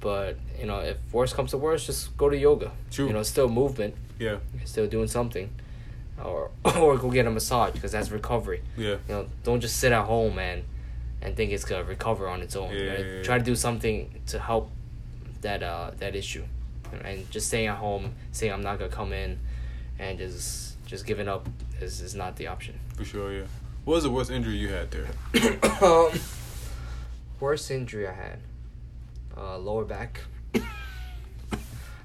But 0.00 0.36
you 0.58 0.66
know, 0.66 0.78
if 0.80 0.96
worse 1.12 1.32
comes 1.34 1.50
to 1.50 1.58
worse, 1.58 1.84
just 1.86 2.16
go 2.16 2.30
to 2.30 2.36
yoga. 2.36 2.72
True. 2.90 3.08
You 3.08 3.12
know, 3.12 3.20
it's 3.20 3.28
still 3.28 3.48
movement. 3.48 3.94
Yeah, 4.18 4.38
still 4.64 4.86
doing 4.86 5.06
something, 5.08 5.50
or 6.24 6.50
or 6.64 6.96
go 6.96 7.10
get 7.10 7.26
a 7.26 7.30
massage 7.30 7.72
because 7.74 7.92
that's 7.92 8.10
recovery. 8.10 8.62
yeah, 8.76 8.96
You 9.08 9.14
know, 9.14 9.26
don't 9.44 9.60
just 9.60 9.76
sit 9.76 9.92
at 9.92 10.04
home 10.06 10.38
and 10.38 10.62
and 11.22 11.36
think 11.36 11.52
it's 11.52 11.64
gonna 11.64 11.84
recover 11.84 12.28
on 12.28 12.42
its 12.42 12.56
own. 12.56 12.72
Yeah, 12.72 12.86
right? 12.86 12.98
yeah, 12.98 13.04
yeah. 13.16 13.22
Try 13.22 13.38
to 13.38 13.44
do 13.44 13.54
something 13.54 14.20
to 14.26 14.38
help 14.38 14.70
that 15.40 15.62
uh 15.62 15.92
that 15.98 16.14
issue, 16.14 16.44
and 17.04 17.30
just 17.30 17.48
staying 17.48 17.68
at 17.68 17.78
home, 17.78 18.14
saying 18.32 18.52
I'm 18.52 18.62
not 18.62 18.78
gonna 18.78 18.90
come 18.90 19.12
in, 19.12 19.38
and 19.98 20.18
just 20.18 20.84
just 20.86 21.06
giving 21.06 21.28
up 21.28 21.48
is 21.80 22.00
is 22.00 22.14
not 22.14 22.36
the 22.36 22.48
option. 22.48 22.78
for 22.96 23.04
sure. 23.04 23.32
Yeah. 23.32 23.44
What 23.84 23.94
was 23.94 24.04
the 24.04 24.10
worst 24.10 24.30
injury 24.30 24.54
you 24.54 24.68
had 24.68 24.92
there? 24.92 25.08
um, 25.82 26.10
worst 27.40 27.68
injury 27.70 28.06
I 28.06 28.12
had, 28.12 28.38
uh, 29.36 29.58
lower 29.58 29.84
back. 29.84 30.20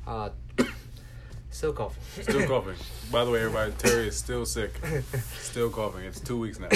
uh, 0.08 0.30
still 1.52 1.74
coughing. 1.74 2.24
Still 2.24 2.48
coughing. 2.48 2.74
By 3.12 3.26
the 3.26 3.32
way, 3.32 3.42
everybody, 3.42 3.74
Terry 3.78 4.08
is 4.08 4.18
still 4.18 4.44
sick. 4.48 4.74
Still 5.40 5.70
coughing. 5.70 6.04
It's 6.06 6.20
two 6.20 6.40
weeks 6.40 6.60
now. 6.60 6.70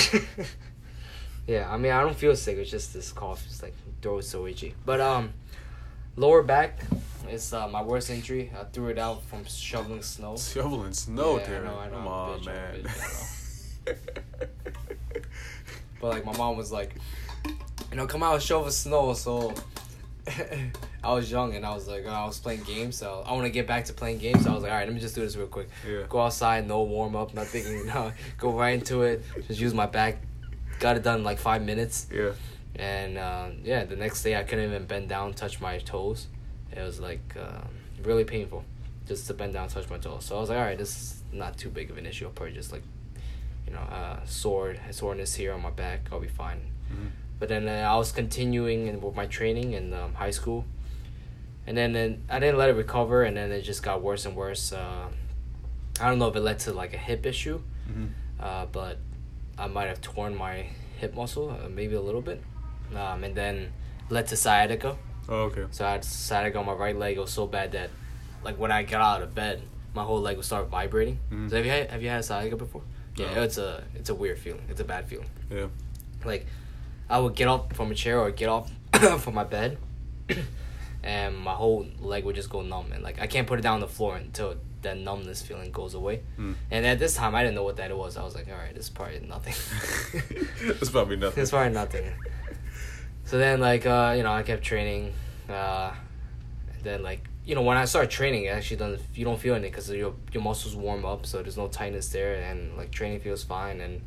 Yeah, 1.48 1.68
I 1.72 1.78
mean 1.78 1.92
I 1.92 2.02
don't 2.02 2.16
feel 2.16 2.36
sick. 2.36 2.58
It's 2.58 2.72
just 2.72 2.94
this 2.94 3.12
cough. 3.12 3.44
It's 3.48 3.62
like 3.62 3.74
throat 4.02 4.24
so 4.24 4.48
itchy. 4.48 4.74
But 4.86 5.02
um, 5.02 5.34
lower 6.16 6.44
back 6.44 6.80
is 7.30 7.54
uh, 7.54 7.68
my 7.68 7.82
worst 7.82 8.10
injury. 8.10 8.52
I 8.60 8.64
threw 8.66 8.88
it 8.90 8.98
out 8.98 9.24
from 9.24 9.46
shoveling 9.46 10.02
snow. 10.04 10.38
Shoveling 10.38 10.94
snow, 10.94 11.40
Yeah, 11.40 11.60
I 11.60 11.64
know, 11.64 11.78
I 11.80 11.86
know, 11.88 11.94
Come 11.98 12.08
on, 12.08 12.40
bitch, 12.40 12.46
man. 12.46 12.84
bitch, 12.84 13.98
But 16.02 16.08
like 16.10 16.26
my 16.26 16.36
mom 16.36 16.58
was 16.58 16.72
like, 16.72 16.96
you 17.46 17.98
know, 17.98 18.08
come 18.08 18.24
out 18.24 18.42
shovel 18.42 18.72
snow. 18.72 19.14
So 19.14 19.54
I 21.04 21.14
was 21.14 21.30
young 21.32 21.56
and 21.56 21.64
I 21.66 21.74
was 21.76 21.88
like, 21.88 22.06
I 22.08 22.26
was 22.26 22.40
playing 22.40 22.64
games. 22.64 22.96
So 22.96 23.24
I 23.26 23.34
want 23.34 23.44
to 23.46 23.52
get 23.52 23.68
back 23.68 23.86
to 23.86 23.94
playing 23.94 24.18
games. 24.18 24.46
So 24.46 24.52
I 24.52 24.54
was 24.54 24.64
like, 24.64 24.72
all 24.72 24.78
right, 24.80 24.88
let 24.88 24.94
me 24.96 25.00
just 25.00 25.14
do 25.16 25.22
this 25.22 25.36
real 25.36 25.48
quick. 25.48 25.70
yeah. 25.88 26.04
Go 26.10 26.22
outside, 26.22 26.68
no 26.68 26.82
warm 26.84 27.16
up, 27.16 27.34
nothing. 27.34 27.64
You 27.72 27.86
know, 27.86 28.12
go 28.38 28.52
right 28.52 28.74
into 28.80 29.04
it. 29.04 29.24
Just 29.48 29.60
use 29.60 29.74
my 29.74 29.86
back. 29.86 30.18
Got 30.82 30.98
it 30.98 31.04
done 31.04 31.20
in 31.20 31.24
like 31.24 31.38
five 31.40 31.62
minutes. 31.62 32.08
Yeah. 32.14 32.32
And 32.76 33.18
uh, 33.18 33.50
yeah, 33.64 33.86
the 33.86 33.96
next 33.96 34.24
day 34.24 34.36
I 34.36 34.44
couldn't 34.44 34.66
even 34.66 34.86
bend 34.86 35.08
down, 35.08 35.34
touch 35.34 35.62
my 35.62 35.78
toes. 35.78 36.28
It 36.76 36.82
was 36.82 37.00
like 37.00 37.22
uh, 37.40 37.62
really 38.04 38.24
painful 38.26 38.66
just 39.08 39.28
to 39.28 39.34
bend 39.34 39.54
down, 39.54 39.68
touch 39.70 39.90
my 39.90 39.98
toes. 39.98 40.26
So 40.26 40.36
I 40.38 40.40
was 40.42 40.50
like, 40.50 40.58
all 40.58 40.66
right, 40.66 40.78
this 40.78 40.90
is 40.98 41.24
not 41.32 41.58
too 41.58 41.70
big 41.70 41.92
of 41.92 41.98
an 41.98 42.06
issue. 42.06 42.26
I'll 42.26 42.32
probably 42.32 42.56
just 42.56 42.72
like, 42.72 42.84
you 43.68 43.74
know, 43.74 43.80
uh, 43.80 44.20
sore 44.26 44.76
soreness 44.92 45.36
here 45.36 45.54
on 45.54 45.62
my 45.62 45.70
back. 45.70 46.08
I'll 46.12 46.20
be 46.20 46.28
fine. 46.28 46.62
Mhm. 46.92 47.10
But 47.40 47.50
then 47.50 47.68
uh, 47.68 47.72
I 47.94 47.96
was 47.98 48.12
continuing 48.12 48.88
in, 48.88 49.02
with 49.02 49.16
my 49.16 49.28
training 49.28 49.74
in 49.74 49.94
um, 49.94 50.14
high 50.16 50.32
school, 50.32 50.66
and 51.68 51.78
then, 51.78 51.94
then 51.94 52.24
I 52.30 52.40
didn't 52.40 52.58
let 52.58 52.70
it 52.70 52.76
recover, 52.76 53.24
and 53.24 53.36
then 53.38 53.52
it 53.52 53.62
just 53.62 53.84
got 53.84 54.02
worse 54.02 54.26
and 54.26 54.36
worse. 54.36 54.74
Uh, 54.74 55.08
I 56.00 56.10
don't 56.10 56.18
know 56.20 56.28
if 56.30 56.36
it 56.36 56.40
led 56.42 56.60
to 56.60 56.74
like 56.74 56.94
a 56.94 56.98
hip 56.98 57.26
issue, 57.26 57.62
Mhm. 57.90 58.10
uh, 58.40 58.66
but 58.72 58.98
I 59.62 59.68
might 59.68 59.88
have 59.88 60.02
torn 60.02 60.36
my 60.36 60.66
hip 61.00 61.14
muscle, 61.16 61.50
uh, 61.50 61.70
maybe 61.70 61.96
a 61.96 62.02
little 62.02 62.22
bit, 62.22 62.42
um, 62.96 63.24
and 63.24 63.34
then 63.36 63.72
led 64.10 64.26
to 64.28 64.36
sciatica. 64.36 64.98
Oh, 65.30 65.44
okay. 65.50 65.66
So 65.72 65.86
I 65.86 65.92
had 65.92 66.04
sciatica 66.04 66.58
on 66.60 66.66
my 66.66 66.74
right 66.74 66.98
leg. 66.98 67.18
It 67.18 67.20
was 67.20 67.32
so 67.32 67.46
bad 67.48 67.72
that, 67.74 67.90
like 68.44 68.58
when 68.58 68.72
I 68.72 68.84
got 68.84 69.02
out 69.02 69.22
of 69.22 69.36
bed, 69.36 69.62
my 69.94 70.04
whole 70.04 70.22
leg 70.22 70.36
would 70.38 70.46
start 70.46 70.68
vibrating. 70.70 71.20
Mhm. 71.32 71.50
So 71.50 71.56
have 71.58 71.66
you 71.66 71.72
had, 71.72 71.90
have 71.92 72.02
you 72.04 72.10
had 72.10 72.26
sciatica 72.26 72.58
before? 72.58 72.82
Yeah, 73.18 73.44
it's 73.44 73.58
a 73.58 73.84
it's 73.94 74.10
a 74.10 74.16
weird 74.16 74.40
feeling. 74.40 74.64
It's 74.70 74.82
a 74.82 74.86
bad 74.86 75.08
feeling. 75.08 75.30
Yeah. 75.50 75.68
Like, 76.26 76.48
I 77.10 77.20
would 77.20 77.36
get 77.36 77.48
up 77.48 77.74
from 77.74 77.92
a 77.92 77.96
chair 77.96 78.20
or 78.20 78.32
get 78.32 78.50
off 78.50 78.72
from 79.24 79.34
my 79.36 79.44
bed, 79.44 79.78
and 81.04 81.38
my 81.38 81.54
whole 81.54 81.86
leg 82.00 82.24
would 82.26 82.36
just 82.36 82.50
go 82.50 82.62
numb. 82.62 82.92
And 82.94 83.04
like 83.04 83.20
I 83.22 83.28
can't 83.28 83.48
put 83.48 83.60
it 83.60 83.62
down 83.64 83.76
on 83.76 83.80
the 83.82 83.88
floor 83.88 84.16
until 84.16 84.56
that 84.82 84.98
numbness 84.98 85.42
feeling 85.42 85.72
goes 85.72 85.94
away. 85.94 86.22
Mm. 86.40 86.56
And 86.72 86.86
at 86.86 87.00
this 87.00 87.16
time, 87.16 87.36
I 87.36 87.44
didn't 87.44 87.56
know 87.56 87.64
what 87.64 87.78
that 87.78 87.96
was. 87.96 88.18
I 88.18 88.24
was 88.24 88.36
like, 88.36 88.48
all 88.50 88.56
right, 88.58 88.74
this 88.74 88.86
is 88.86 88.90
probably 88.90 89.20
nothing. 89.20 89.54
It's 90.82 90.90
probably 90.90 91.18
nothing. 91.18 91.42
it's 91.42 91.52
probably 91.52 91.74
nothing. 91.74 92.06
So 93.26 93.38
then, 93.38 93.60
like, 93.60 93.86
uh, 93.86 94.14
you 94.18 94.24
know, 94.24 94.32
I 94.34 94.44
kept 94.44 94.64
training. 94.64 95.14
Uh, 95.50 95.92
then, 96.84 97.02
like, 97.04 97.28
you 97.46 97.56
know, 97.56 97.62
when 97.62 97.78
I 97.78 97.86
start 97.86 98.10
training, 98.10 98.46
it 98.46 98.50
actually 98.50 98.78
doesn't. 98.78 99.02
You 99.16 99.26
don't 99.26 99.40
feel 99.40 99.54
anything 99.56 99.72
because 99.72 99.90
your 99.90 100.14
your 100.32 100.44
muscles 100.44 100.76
warm 100.76 101.06
up, 101.06 101.26
so 101.26 101.42
there's 101.42 101.58
no 101.58 101.68
tightness 101.68 102.10
there, 102.10 102.36
and 102.36 102.76
like 102.78 102.92
training 102.92 103.20
feels 103.22 103.44
fine. 103.44 103.82
And 103.82 104.02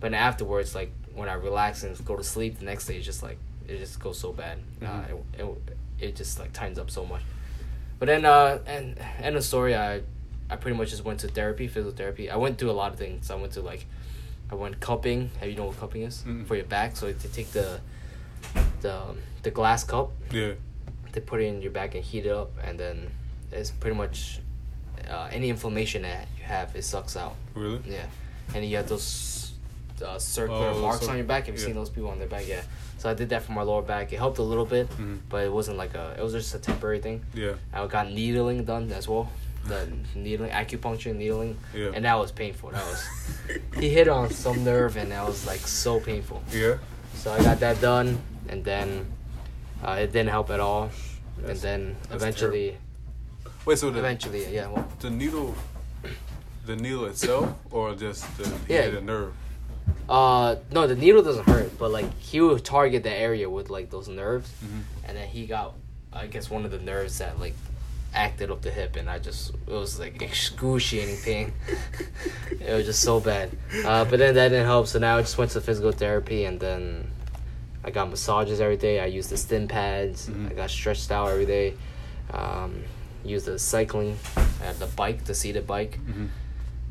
but 0.00 0.12
afterwards, 0.14 0.74
like 0.74 0.92
when 1.14 1.28
I 1.28 1.34
relax 1.34 1.82
and 1.84 2.02
go 2.04 2.16
to 2.16 2.24
sleep, 2.24 2.58
the 2.58 2.64
next 2.64 2.86
day 2.86 2.96
it's 2.96 3.06
just 3.06 3.22
like 3.22 3.38
it 3.68 3.78
just 3.78 4.00
goes 4.00 4.18
so 4.18 4.32
bad. 4.32 4.58
Uh, 4.82 4.86
Mhm. 4.86 5.10
it, 5.10 5.40
it 5.40 5.76
it 6.08 6.16
just 6.16 6.38
like 6.40 6.52
tightens 6.52 6.78
up 6.78 6.90
so 6.90 7.04
much. 7.04 7.22
But 7.98 8.06
then, 8.06 8.24
uh, 8.24 8.58
and 8.66 8.98
end 9.20 9.36
of 9.36 9.44
story, 9.44 9.76
I 9.76 10.00
I 10.50 10.56
pretty 10.56 10.76
much 10.76 10.90
just 10.90 11.04
went 11.04 11.20
to 11.20 11.28
therapy, 11.28 11.68
physical 11.68 11.92
therapy. 11.96 12.28
I 12.30 12.36
went 12.36 12.58
through 12.58 12.70
a 12.70 12.72
lot 12.82 12.92
of 12.92 12.98
things. 12.98 13.30
I 13.30 13.36
went 13.36 13.52
to 13.52 13.60
like, 13.60 13.86
I 14.50 14.54
went 14.56 14.80
cupping. 14.80 15.30
Have 15.40 15.48
you 15.48 15.56
know 15.56 15.66
what 15.66 15.78
cupping 15.78 16.02
is 16.02 16.22
Mm-mm. 16.26 16.46
for 16.46 16.56
your 16.56 16.64
back? 16.64 16.96
So 16.96 17.06
they 17.12 17.28
take 17.28 17.52
the, 17.52 17.80
the 18.80 19.02
the 19.42 19.50
glass 19.50 19.84
cup, 19.84 20.10
Yeah. 20.30 20.52
they 21.12 21.20
put 21.20 21.40
it 21.40 21.44
in 21.44 21.62
your 21.62 21.70
back 21.70 21.94
and 21.94 22.04
heat 22.04 22.26
it 22.26 22.32
up, 22.32 22.50
and 22.62 22.78
then 22.78 23.10
it's 23.52 23.70
pretty 23.70 23.96
much 23.96 24.40
uh, 25.08 25.28
any 25.32 25.48
inflammation 25.48 26.02
that 26.02 26.26
you 26.36 26.44
have, 26.44 26.74
it 26.76 26.82
sucks 26.84 27.16
out. 27.16 27.36
Really? 27.54 27.80
Yeah, 27.86 28.04
and 28.54 28.64
you 28.64 28.76
have 28.76 28.88
those 28.88 29.52
uh, 30.04 30.18
circular 30.18 30.70
Oh, 30.74 30.80
marks 30.82 31.06
so- 31.06 31.10
on 31.10 31.16
your 31.16 31.24
back. 31.26 31.46
Have 31.46 31.54
you 31.54 31.60
yeah. 31.60 31.66
seen 31.68 31.74
those 31.74 31.88
people 31.90 32.10
on 32.10 32.18
their 32.18 32.28
back? 32.28 32.46
Yeah. 32.46 32.62
So 32.98 33.08
I 33.08 33.14
did 33.14 33.30
that 33.30 33.42
for 33.42 33.52
my 33.52 33.62
lower 33.62 33.80
back. 33.80 34.12
It 34.12 34.18
helped 34.18 34.36
a 34.38 34.42
little 34.42 34.66
bit, 34.66 34.90
Mhm. 34.98 35.20
but 35.30 35.42
it 35.44 35.50
wasn't 35.52 35.78
like 35.78 35.94
a. 35.94 36.16
It 36.18 36.22
was 36.22 36.34
just 36.34 36.54
a 36.54 36.58
temporary 36.58 36.98
thing. 37.00 37.24
Yeah. 37.32 37.54
I 37.72 37.86
got 37.86 38.10
needling 38.12 38.64
done 38.66 38.92
as 38.92 39.08
well. 39.08 39.30
The 39.66 39.86
needling, 40.14 40.50
acupuncture, 40.50 41.14
needling, 41.14 41.56
Yeah. 41.74 41.90
and 41.94 42.04
that 42.04 42.18
was 42.18 42.32
painful. 42.32 42.70
That 42.70 42.84
was 42.86 43.04
he 43.78 43.90
hit 43.90 44.08
on 44.08 44.30
some 44.30 44.64
nerve, 44.64 44.96
and 44.96 45.10
that 45.12 45.26
was 45.26 45.46
like 45.46 45.60
so 45.60 46.00
painful. 46.00 46.42
Yeah. 46.52 46.76
So 47.14 47.32
I 47.32 47.42
got 47.42 47.60
that 47.60 47.80
done, 47.80 48.18
and 48.48 48.64
then 48.64 49.06
uh, 49.84 49.98
it 50.00 50.12
didn't 50.12 50.30
help 50.30 50.50
at 50.50 50.60
all. 50.60 50.90
and 51.46 51.56
then 51.58 51.96
that's 52.08 52.22
eventually, 52.22 52.76
Wait. 53.64 53.78
So 53.78 53.90
the 53.90 53.98
eventually, 53.98 54.46
yeah. 54.54 54.68
Well, 54.68 54.86
the 55.00 55.10
needle, 55.10 55.54
the 56.66 56.76
needle 56.76 57.04
itself, 57.06 57.54
or 57.70 57.94
just 57.94 58.24
the 58.38 58.50
Yeah. 58.68 58.88
the 58.90 59.00
nerve? 59.02 59.32
uh, 60.08 60.56
no, 60.72 60.86
the 60.86 60.96
needle 60.96 61.22
doesn't 61.22 61.46
hurt, 61.46 61.78
but 61.78 61.90
like 61.90 62.08
he 62.18 62.40
would 62.40 62.64
target 62.64 63.02
the 63.02 63.12
area 63.12 63.48
with 63.48 63.68
like 63.70 63.90
those 63.90 64.08
nerves, 64.08 64.50
Mhm. 64.64 64.82
and 65.06 65.16
then 65.18 65.28
he 65.28 65.46
got, 65.46 65.74
I 66.12 66.26
guess, 66.26 66.48
one 66.50 66.64
of 66.64 66.70
the 66.70 66.78
nerves 66.78 67.18
that 67.18 67.38
like 67.38 67.54
acted 68.14 68.50
up 68.50 68.62
the 68.62 68.70
hip, 68.70 68.96
and 68.96 69.08
I 69.08 69.18
just 69.18 69.50
it 69.50 69.72
was 69.72 69.98
like 69.98 70.20
excruciating 70.22 71.16
pain. 71.22 71.52
it 72.60 72.72
was 72.74 72.86
just 72.86 73.02
so 73.02 73.20
bad. 73.20 73.50
Uh, 73.84 74.04
but 74.04 74.18
then 74.18 74.34
that 74.34 74.48
didn't 74.48 74.66
help, 74.66 74.86
so 74.86 74.98
now 74.98 75.18
I 75.18 75.20
just 75.22 75.38
went 75.38 75.50
to 75.52 75.60
physical 75.60 75.92
therapy, 75.92 76.44
and 76.44 76.58
then 76.60 77.10
I 77.84 77.90
got 77.90 78.10
massages 78.10 78.60
every 78.60 78.76
day. 78.76 79.00
I 79.00 79.06
used 79.06 79.30
the 79.30 79.36
stim 79.36 79.68
pads. 79.68 80.28
Mhm. 80.28 80.50
I 80.50 80.54
got 80.54 80.70
stretched 80.70 81.10
out 81.10 81.28
every 81.28 81.46
day. 81.46 81.74
Um, 82.32 82.84
used 83.24 83.46
the 83.46 83.58
cycling, 83.58 84.16
I 84.36 84.64
had 84.64 84.78
the 84.78 84.86
bike, 84.86 85.24
the 85.24 85.34
seated 85.34 85.66
bike. 85.66 85.98
Mm-hmm. 86.08 86.26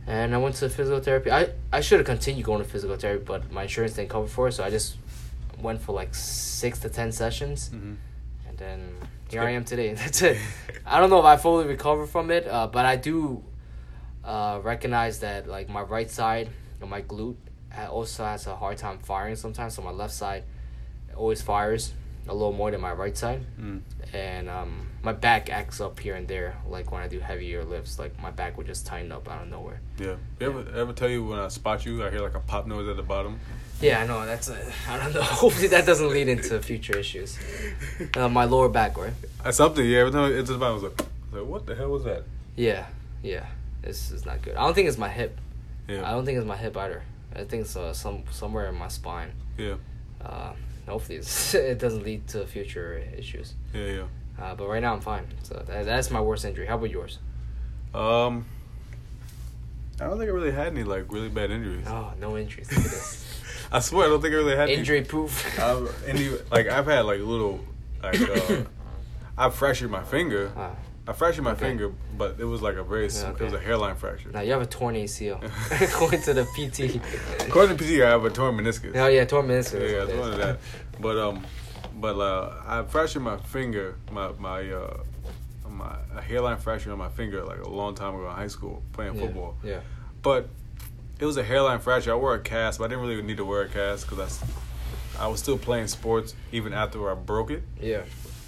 And 0.07 0.33
I 0.35 0.37
went 0.37 0.55
to 0.55 0.69
physical 0.69 0.99
therapy. 0.99 1.31
I, 1.31 1.49
I 1.71 1.81
should 1.81 1.99
have 1.99 2.05
continued 2.05 2.45
going 2.45 2.63
to 2.63 2.67
physical 2.69 2.95
therapy, 2.97 3.23
but 3.25 3.51
my 3.51 3.63
insurance 3.63 3.93
didn't 3.93 4.09
cover 4.09 4.27
for 4.27 4.47
it, 4.47 4.53
so 4.53 4.63
I 4.63 4.69
just 4.69 4.97
went 5.61 5.81
for 5.81 5.93
like 5.93 6.13
six 6.15 6.79
to 6.79 6.89
ten 6.89 7.11
sessions, 7.11 7.69
Mm-hmm. 7.73 7.93
And 8.61 8.81
then 8.81 9.09
here 9.29 9.41
I 9.41 9.51
am 9.51 9.63
today. 9.63 9.93
That's 9.95 10.21
it. 10.21 10.37
I 10.85 10.99
don't 10.99 11.09
know 11.09 11.19
if 11.19 11.25
I 11.25 11.37
fully 11.37 11.65
recovered 11.67 12.07
from 12.07 12.31
it, 12.31 12.47
uh, 12.47 12.67
but 12.67 12.85
I 12.85 12.95
do 12.95 13.43
uh, 14.23 14.59
recognize 14.63 15.19
that 15.19 15.47
like 15.47 15.69
my 15.69 15.81
right 15.81 16.09
side 16.09 16.49
of 16.81 16.89
my 16.89 17.01
glute 17.01 17.37
also 17.89 18.25
has 18.25 18.47
a 18.47 18.55
hard 18.55 18.77
time 18.77 18.99
firing 18.99 19.35
sometimes. 19.35 19.75
So 19.75 19.81
my 19.81 19.91
left 19.91 20.13
side 20.13 20.43
always 21.15 21.41
fires 21.41 21.93
a 22.29 22.33
little 22.33 22.53
more 22.53 22.71
than 22.71 22.79
my 22.81 22.93
right 22.93 23.17
side, 23.17 23.41
Mm. 23.59 23.81
and 24.13 24.47
um, 24.49 24.87
my 25.03 25.11
back 25.13 25.49
acts 25.49 25.81
up 25.81 25.99
here 25.99 26.15
and 26.15 26.27
there. 26.27 26.55
Like 26.67 26.91
when 26.91 27.01
I 27.01 27.07
do 27.07 27.19
heavier 27.19 27.63
lifts, 27.63 27.99
like 27.99 28.13
my 28.21 28.31
back 28.31 28.57
would 28.57 28.67
just 28.67 28.85
tighten 28.85 29.11
up 29.11 29.27
out 29.29 29.41
of 29.41 29.47
nowhere. 29.49 29.81
Yeah. 29.97 30.15
You 30.39 30.47
ever 30.47 30.65
ever 30.75 30.93
tell 30.93 31.09
you 31.09 31.25
when 31.25 31.39
I 31.39 31.47
spot 31.49 31.85
you, 31.85 32.05
I 32.05 32.09
hear 32.11 32.21
like 32.21 32.35
a 32.35 32.39
pop 32.39 32.67
noise 32.67 32.87
at 32.87 32.95
the 32.97 33.03
bottom? 33.03 33.39
Yeah, 33.81 34.01
I 34.01 34.05
know. 34.07 34.25
That's 34.25 34.49
a, 34.49 34.57
I 34.89 34.97
don't 34.97 35.13
know. 35.13 35.21
Hopefully 35.43 35.67
that 35.69 35.85
doesn't 35.85 36.09
lead 36.09 36.27
into 36.27 36.61
future 36.61 36.97
issues. 36.97 37.37
Uh, 38.15 38.29
my 38.29 38.45
lower 38.45 38.69
back, 38.69 38.97
right? 38.97 39.13
That's 39.43 39.57
Something. 39.57 39.85
Yeah. 39.85 39.99
Every 39.99 40.11
time 40.11 40.31
it's 40.33 40.49
I 40.49 40.53
was 40.53 40.83
like, 40.83 41.01
I 41.01 41.35
was 41.35 41.41
like, 41.41 41.45
what 41.45 41.65
the 41.65 41.75
hell 41.75 41.89
was 41.89 42.03
that? 42.03 42.23
Yeah, 42.55 42.85
yeah. 43.23 43.45
This 43.81 44.11
is 44.11 44.25
not 44.25 44.41
good. 44.41 44.55
I 44.55 44.65
don't 44.65 44.73
think 44.73 44.87
it's 44.89 44.97
my 44.97 45.09
hip. 45.09 45.39
Yeah. 45.87 46.07
I 46.07 46.11
don't 46.11 46.25
think 46.25 46.37
it's 46.37 46.45
my 46.47 46.57
hip 46.57 46.75
either. 46.77 47.01
I 47.33 47.43
think 47.45 47.61
it's 47.63 47.75
uh, 47.75 47.93
some 47.93 48.23
somewhere 48.31 48.67
in 48.67 48.75
my 48.75 48.89
spine. 48.89 49.31
Yeah. 49.57 49.75
Uh, 50.21 50.51
hopefully 50.89 51.17
it 51.53 51.79
doesn't 51.79 52.03
lead 52.03 52.27
to 52.29 52.45
future 52.45 53.01
issues. 53.17 53.53
Yeah. 53.73 53.85
Yeah. 53.85 54.03
Uh, 54.43 54.55
but 54.55 54.67
right 54.67 54.81
now 54.81 54.93
I'm 54.93 55.01
fine. 55.01 55.27
So 55.43 55.63
that, 55.67 55.85
that's 55.85 56.09
my 56.11 56.21
worst 56.21 56.45
injury. 56.45 56.65
How 56.65 56.75
about 56.75 56.89
yours? 56.89 57.19
Um. 57.93 58.45
I 60.01 60.05
don't 60.05 60.17
think 60.17 60.29
I 60.29 60.33
really 60.33 60.51
had 60.51 60.67
any 60.67 60.83
like 60.83 61.11
really 61.11 61.27
bad 61.27 61.51
injuries. 61.51 61.85
Oh, 61.87 62.13
no 62.21 62.37
injuries. 62.37 62.71
Look 62.75 62.85
at 62.85 62.91
this. 62.91 63.25
I 63.71 63.79
swear, 63.79 64.05
I 64.05 64.09
don't 64.09 64.21
think 64.21 64.33
I 64.33 64.37
really 64.37 64.55
had 64.55 64.69
any- 64.69 64.75
Injury 64.75 65.01
proof. 65.01 65.59
I've, 65.59 66.03
any, 66.07 66.29
like 66.51 66.67
I've 66.67 66.85
had 66.85 67.01
like 67.01 67.19
little 67.19 67.59
like 68.01 68.19
uh, 68.21 68.63
I 69.37 69.49
fractured 69.49 69.91
my 69.91 70.03
finger. 70.03 70.51
Ah, 70.55 70.71
I 71.09 71.13
fractured 71.13 71.43
my 71.43 71.51
Okay. 71.53 71.61
finger, 71.65 71.91
but 72.17 72.35
it 72.39 72.45
was 72.45 72.61
like 72.61 72.75
a 72.75 72.83
very 72.83 73.07
s 73.07 73.23
Yeah, 73.23 73.31
it 73.31 73.41
was 73.41 73.53
a 73.53 73.59
hairline 73.59 73.95
fracture. 73.95 74.29
now 74.31 74.41
you 74.41 74.51
have 74.51 74.61
a 74.61 74.67
torn 74.67 74.93
ACL. 74.95 75.39
According 75.89 76.21
to 76.21 76.33
the 76.35 76.45
PT. 76.55 77.01
According 77.47 77.77
to 77.77 77.83
PT, 77.83 78.01
I 78.03 78.09
have 78.09 78.23
a 78.25 78.29
torn 78.29 78.55
meniscus. 78.57 78.95
Oh 78.95 79.07
yeah, 79.07 79.25
torn 79.25 79.47
meniscus. 79.47 79.81
yeah, 79.91 80.05
That's 80.05 80.11
it's 80.11 80.19
what 80.19 80.19
one 80.19 80.29
it 80.29 80.33
of 80.33 80.37
that. 80.37 80.59
But 81.01 81.17
um, 81.17 81.45
but 81.99 82.15
uh, 82.19 82.53
I 82.67 82.83
fractured 82.83 83.23
my 83.23 83.37
finger, 83.37 83.95
my 84.11 84.29
my 84.37 84.69
uh, 84.71 84.97
my 85.67 85.95
a 86.15 86.21
hairline 86.21 86.57
fracture 86.57 86.91
on 86.91 86.99
my 86.99 87.09
finger 87.09 87.43
like 87.43 87.59
a 87.59 87.69
long 87.69 87.95
time 87.95 88.13
ago 88.13 88.29
in 88.29 88.35
high 88.35 88.47
school 88.47 88.83
playing 88.93 89.15
Yeah, 89.15 89.21
football. 89.21 89.55
Yeah. 89.63 89.79
But 90.21 90.47
it 91.19 91.25
was 91.25 91.37
a 91.37 91.43
hairline 91.43 91.79
fracture. 91.79 92.11
I 92.11 92.15
wore 92.17 92.35
a 92.35 92.39
cast, 92.39 92.77
but 92.77 92.85
I 92.85 92.87
didn't 92.89 93.03
really 93.07 93.19
need 93.23 93.37
to 93.37 93.45
wear 93.45 93.63
a 93.63 93.67
cast 93.67 94.07
because 94.07 94.39
I 95.19 95.25
was 95.27 95.39
still 95.39 95.57
playing 95.57 95.87
sports 95.87 96.35
even 96.51 96.71
after 96.71 97.09
I 97.11 97.15
broke 97.15 97.49
it, 97.49 97.63
Yeah. 97.81 98.03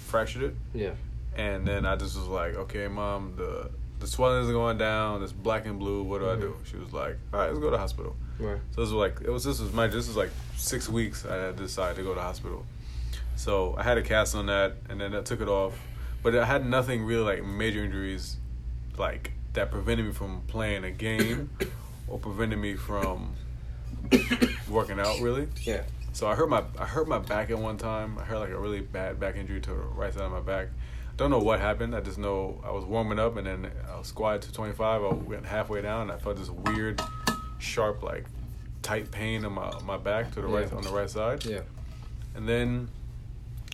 fractured 0.06 0.42
it. 0.44 0.54
Yeah. 0.74 0.92
And 1.36 1.66
then 1.66 1.86
I 1.86 1.96
just 1.96 2.16
was 2.16 2.28
like, 2.28 2.54
okay, 2.54 2.88
mom, 2.88 3.34
the 3.36 3.70
the 4.02 4.06
swelling 4.06 4.44
is 4.44 4.50
going 4.50 4.78
down. 4.78 5.22
It's 5.22 5.32
black 5.32 5.64
and 5.64 5.78
blue. 5.78 6.02
What 6.02 6.20
do 6.20 6.28
I 6.28 6.36
do? 6.36 6.50
Mm-hmm. 6.50 6.64
She 6.64 6.76
was 6.76 6.92
like, 6.92 7.16
all 7.32 7.40
right, 7.40 7.48
let's 7.48 7.58
go 7.58 7.66
to 7.66 7.70
the 7.70 7.78
hospital. 7.78 8.16
Right. 8.38 8.58
So 8.72 8.80
this 8.80 8.90
was 8.90 8.92
like 8.92 9.20
it 9.22 9.30
was 9.30 9.44
this 9.44 9.60
was 9.60 9.72
my 9.72 9.86
this 9.86 10.08
was 10.08 10.16
like 10.16 10.30
six 10.56 10.88
weeks. 10.88 11.24
I 11.24 11.36
had 11.36 11.56
decided 11.56 11.96
to 11.96 12.02
go 12.02 12.10
to 12.10 12.16
the 12.16 12.22
hospital. 12.22 12.66
So 13.36 13.74
I 13.78 13.82
had 13.82 13.98
a 13.98 14.02
cast 14.02 14.34
on 14.34 14.46
that, 14.46 14.74
and 14.88 15.00
then 15.00 15.14
I 15.14 15.22
took 15.22 15.40
it 15.40 15.48
off. 15.48 15.74
But 16.22 16.36
I 16.36 16.44
had 16.44 16.66
nothing 16.66 17.04
really 17.04 17.22
like 17.22 17.44
major 17.44 17.82
injuries, 17.82 18.36
like 18.98 19.32
that 19.54 19.70
prevented 19.70 20.06
me 20.06 20.12
from 20.12 20.42
playing 20.46 20.84
a 20.84 20.90
game, 20.90 21.50
or 22.08 22.18
prevented 22.18 22.58
me 22.58 22.74
from 22.74 23.34
working 24.68 24.98
out 25.00 25.20
really. 25.20 25.48
Yeah. 25.62 25.82
So 26.12 26.26
I 26.26 26.34
hurt 26.34 26.48
my 26.48 26.62
I 26.78 26.84
hurt 26.84 27.08
my 27.08 27.18
back 27.18 27.50
at 27.50 27.58
one 27.58 27.78
time. 27.78 28.18
I 28.18 28.24
hurt 28.24 28.38
like 28.38 28.50
a 28.50 28.58
really 28.58 28.80
bad 28.80 29.18
back 29.18 29.36
injury 29.36 29.60
to 29.60 29.70
the 29.70 29.76
right 29.76 30.12
side 30.12 30.22
of 30.22 30.32
my 30.32 30.40
back. 30.40 30.68
Don't 31.16 31.30
know 31.30 31.38
what 31.38 31.60
happened. 31.60 31.94
I 31.94 32.00
just 32.00 32.18
know 32.18 32.60
I 32.64 32.70
was 32.70 32.84
warming 32.84 33.18
up 33.18 33.36
and 33.36 33.46
then 33.46 33.70
I 33.92 33.98
was 33.98 34.08
squatted 34.08 34.42
to 34.42 34.52
25. 34.52 35.02
I 35.04 35.08
went 35.08 35.44
halfway 35.46 35.82
down 35.82 36.02
and 36.02 36.12
I 36.12 36.16
felt 36.16 36.36
this 36.36 36.50
weird, 36.50 37.00
sharp 37.58 38.02
like 38.02 38.26
tight 38.82 39.10
pain 39.10 39.44
on 39.44 39.52
my 39.52 39.70
my 39.84 39.96
back 39.96 40.32
to 40.32 40.40
the 40.40 40.46
right 40.48 40.72
on 40.72 40.82
the 40.82 40.90
right 40.90 41.08
side. 41.08 41.44
Yeah. 41.44 41.60
And 42.34 42.48
then 42.48 42.88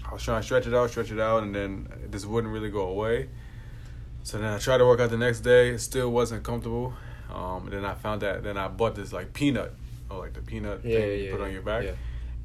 I 0.08 0.12
was 0.12 0.22
trying 0.22 0.40
to 0.40 0.44
stretch 0.44 0.66
it 0.66 0.74
out, 0.74 0.90
stretch 0.90 1.10
it 1.12 1.20
out, 1.20 1.42
and 1.42 1.54
then 1.54 1.88
it 2.04 2.10
just 2.10 2.26
wouldn't 2.26 2.52
really 2.52 2.70
go 2.70 2.88
away. 2.88 3.28
So 4.24 4.38
then 4.38 4.52
I 4.52 4.58
tried 4.58 4.78
to 4.78 4.84
work 4.86 5.00
out 5.00 5.10
the 5.10 5.16
next 5.16 5.40
day. 5.40 5.70
It 5.70 5.78
still 5.78 6.10
wasn't 6.10 6.42
comfortable. 6.42 6.92
Um, 7.32 7.64
and 7.64 7.72
then 7.72 7.84
I 7.84 7.94
found 7.94 8.22
that. 8.22 8.42
Then 8.42 8.56
I 8.58 8.68
bought 8.68 8.94
this 8.94 9.12
like 9.12 9.32
peanut, 9.32 9.72
or 10.10 10.18
like 10.18 10.34
the 10.34 10.40
peanut 10.42 10.80
Yeah, 10.84 10.98
thing 10.98 11.08
yeah, 11.08 11.14
you 11.14 11.30
put 11.30 11.40
yeah, 11.40 11.46
on 11.46 11.52
your 11.52 11.62
back, 11.62 11.84
yeah. 11.84 11.92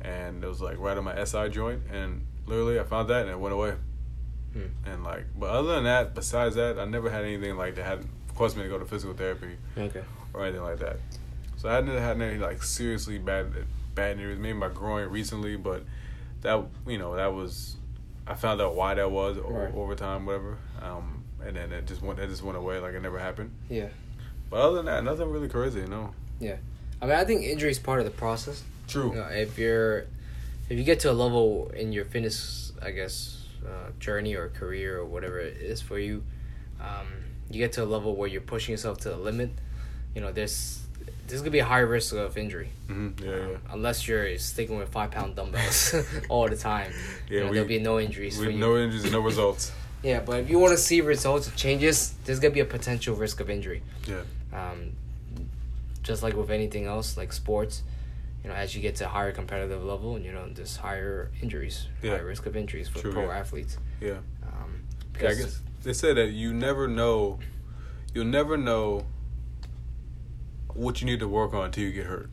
and 0.08 0.44
it 0.44 0.48
was 0.48 0.62
like 0.62 0.78
right 0.78 0.98
on 0.98 1.04
my 1.04 1.24
SI 1.26 1.50
joint. 1.50 1.82
And 1.92 2.26
literally, 2.46 2.80
I 2.80 2.84
found 2.84 3.10
that, 3.10 3.24
and 3.24 3.32
it 3.32 3.40
went 3.40 3.54
away. 3.54 3.74
Hmm. 4.54 4.62
And 4.86 5.04
like, 5.04 5.26
but 5.38 5.50
other 5.50 5.76
than 5.76 5.84
that, 5.86 6.14
besides 6.16 6.56
that, 6.56 6.78
I 6.80 6.86
never 6.86 7.10
had 7.10 7.24
anything 7.26 7.58
like 7.58 7.76
that 7.76 7.86
had 7.86 8.06
caused 8.36 8.56
me 8.58 8.64
to 8.64 8.70
go 8.70 8.78
to 8.80 8.86
physical 8.86 9.16
therapy 9.16 9.58
Okay. 9.78 10.04
or 10.34 10.44
anything 10.46 10.64
like 10.64 10.80
that. 10.80 10.98
So 11.58 11.70
I 11.70 11.74
hadn't 11.76 11.98
had 11.98 12.22
any 12.22 12.38
like 12.40 12.62
seriously 12.64 13.18
bad 13.18 13.52
bad 13.96 14.14
injuries. 14.18 14.38
Maybe 14.40 14.58
my 14.58 14.70
groin 14.70 15.10
recently, 15.10 15.56
but 15.56 15.84
that 16.42 16.64
you 16.88 16.98
know 16.98 17.16
that 17.16 17.34
was 17.34 17.78
I 18.28 18.36
found 18.36 18.62
out 18.62 18.76
why 18.76 18.94
that 18.96 19.10
was 19.12 19.38
o- 19.38 19.50
Right. 19.50 19.74
over 19.76 19.96
time, 19.96 20.26
whatever. 20.26 20.58
Um, 20.82 21.24
and 21.46 21.56
then 21.56 21.72
it 21.72 21.86
just 21.88 22.02
went 22.02 22.20
it 22.20 22.28
just 22.30 22.44
went 22.44 22.58
away 22.58 22.80
like 22.80 22.94
it 22.94 23.02
never 23.02 23.20
happened. 23.20 23.52
Yeah. 23.70 23.90
But 24.50 24.58
other 24.62 24.76
than 24.78 24.86
that, 24.86 25.04
nothing 25.04 25.30
really 25.32 25.50
crazy. 25.50 25.80
you 25.82 25.88
know. 25.88 26.14
Yeah. 26.40 26.58
I 27.02 27.06
mean, 27.06 27.16
I 27.16 27.24
think 27.26 27.44
injury 27.44 27.72
is 27.72 27.80
part 27.80 28.00
of 28.00 28.06
the 28.06 28.12
process. 28.12 28.64
True. 28.88 29.10
You 29.10 29.16
know, 29.16 29.28
if 29.28 29.58
you're, 29.58 30.00
if 30.70 30.78
you 30.78 30.84
get 30.84 31.00
to 31.02 31.12
a 31.12 31.14
level 31.14 31.72
in 31.76 31.92
your 31.92 32.06
fitness, 32.06 32.72
I 32.82 32.92
guess, 32.92 33.43
uh, 33.66 33.92
journey 34.00 34.36
or 34.36 34.50
career 34.50 34.98
or 35.00 35.06
whatever 35.06 35.40
it 35.40 35.58
is 35.58 35.82
for 35.82 36.00
you, 36.00 36.24
um, 36.82 37.08
you 37.50 37.58
get 37.60 37.74
to 37.74 37.84
a 37.84 37.86
level 37.86 38.16
where 38.16 38.28
you're 38.28 38.42
pushing 38.42 38.74
yourself 38.74 38.98
to 39.00 39.10
the 39.10 39.18
limit. 39.18 39.52
You 40.16 40.22
know, 40.22 40.32
there's 40.32 40.80
there's 41.28 41.42
gonna 41.42 41.52
be 41.52 41.60
a 41.60 41.66
high 41.66 41.80
risk 41.80 42.14
of 42.16 42.38
injury. 42.38 42.70
hmm 42.88 43.10
Yeah, 43.24 43.32
um, 43.32 43.50
yeah. 43.52 43.58
Unless 43.72 44.08
you're 44.08 44.38
sticking 44.38 44.78
with 44.78 44.90
five 44.90 45.12
pound 45.12 45.36
dumbbells 45.36 45.96
all 46.30 46.48
the 46.50 46.56
time. 46.58 46.92
Yeah, 47.30 47.38
you 47.38 47.40
know, 47.46 47.50
we- 47.50 47.54
there'll 47.56 47.68
be 47.68 47.80
no 47.80 48.00
injuries 48.00 48.38
With 48.38 48.56
no 48.56 48.78
injuries, 48.78 49.12
no 49.12 49.20
results. 49.22 49.72
Yeah, 50.04 50.20
but 50.20 50.42
if 50.42 50.50
you 50.50 50.60
want 50.60 50.74
to 50.74 50.78
see 50.78 51.00
results 51.00 51.48
and 51.48 51.56
changes, 51.56 52.14
there's 52.26 52.40
gonna 52.42 52.54
be 52.54 52.60
a 52.60 52.66
potential 52.66 53.16
risk 53.16 53.40
of 53.40 53.50
injury. 53.50 53.82
Yeah. 54.06 54.24
Um, 54.52 54.92
just 56.04 56.22
like 56.24 56.36
with 56.36 56.52
anything 56.52 56.86
else, 56.88 57.16
like 57.16 57.32
sports, 57.32 57.84
you 58.44 58.50
know, 58.50 58.56
as 58.56 58.76
you 58.76 58.82
get 58.82 58.96
to 58.98 59.08
higher 59.08 59.32
competitive 59.32 59.84
level, 59.84 60.16
and 60.16 60.26
you 60.26 60.32
know, 60.34 60.48
just 60.54 60.78
higher 60.78 61.32
injuries, 61.42 61.88
Yeah. 62.02 62.12
higher 62.12 62.26
risk 62.26 62.46
of 62.46 62.56
injuries 62.56 62.90
for 62.90 63.00
True, 63.00 63.14
pro 63.14 63.26
yeah. 63.26 63.38
athletes. 63.38 63.78
Yeah. 64.02 64.12
Um, 64.12 64.20
Yeah, 64.44 64.50
I 64.50 65.12
because 65.14 65.38
guess 65.40 65.62
they 65.84 65.94
said 65.94 66.18
that 66.18 66.32
you 66.32 66.54
never 66.54 66.88
know, 66.88 67.40
you'll 68.14 68.26
never 68.26 68.58
know 68.58 69.06
what 70.74 71.02
you 71.02 71.06
need 71.06 71.20
to 71.20 71.28
work 71.28 71.54
on 71.54 71.66
until 71.66 71.84
you 71.84 71.92
get 71.92 72.06
hurt. 72.08 72.30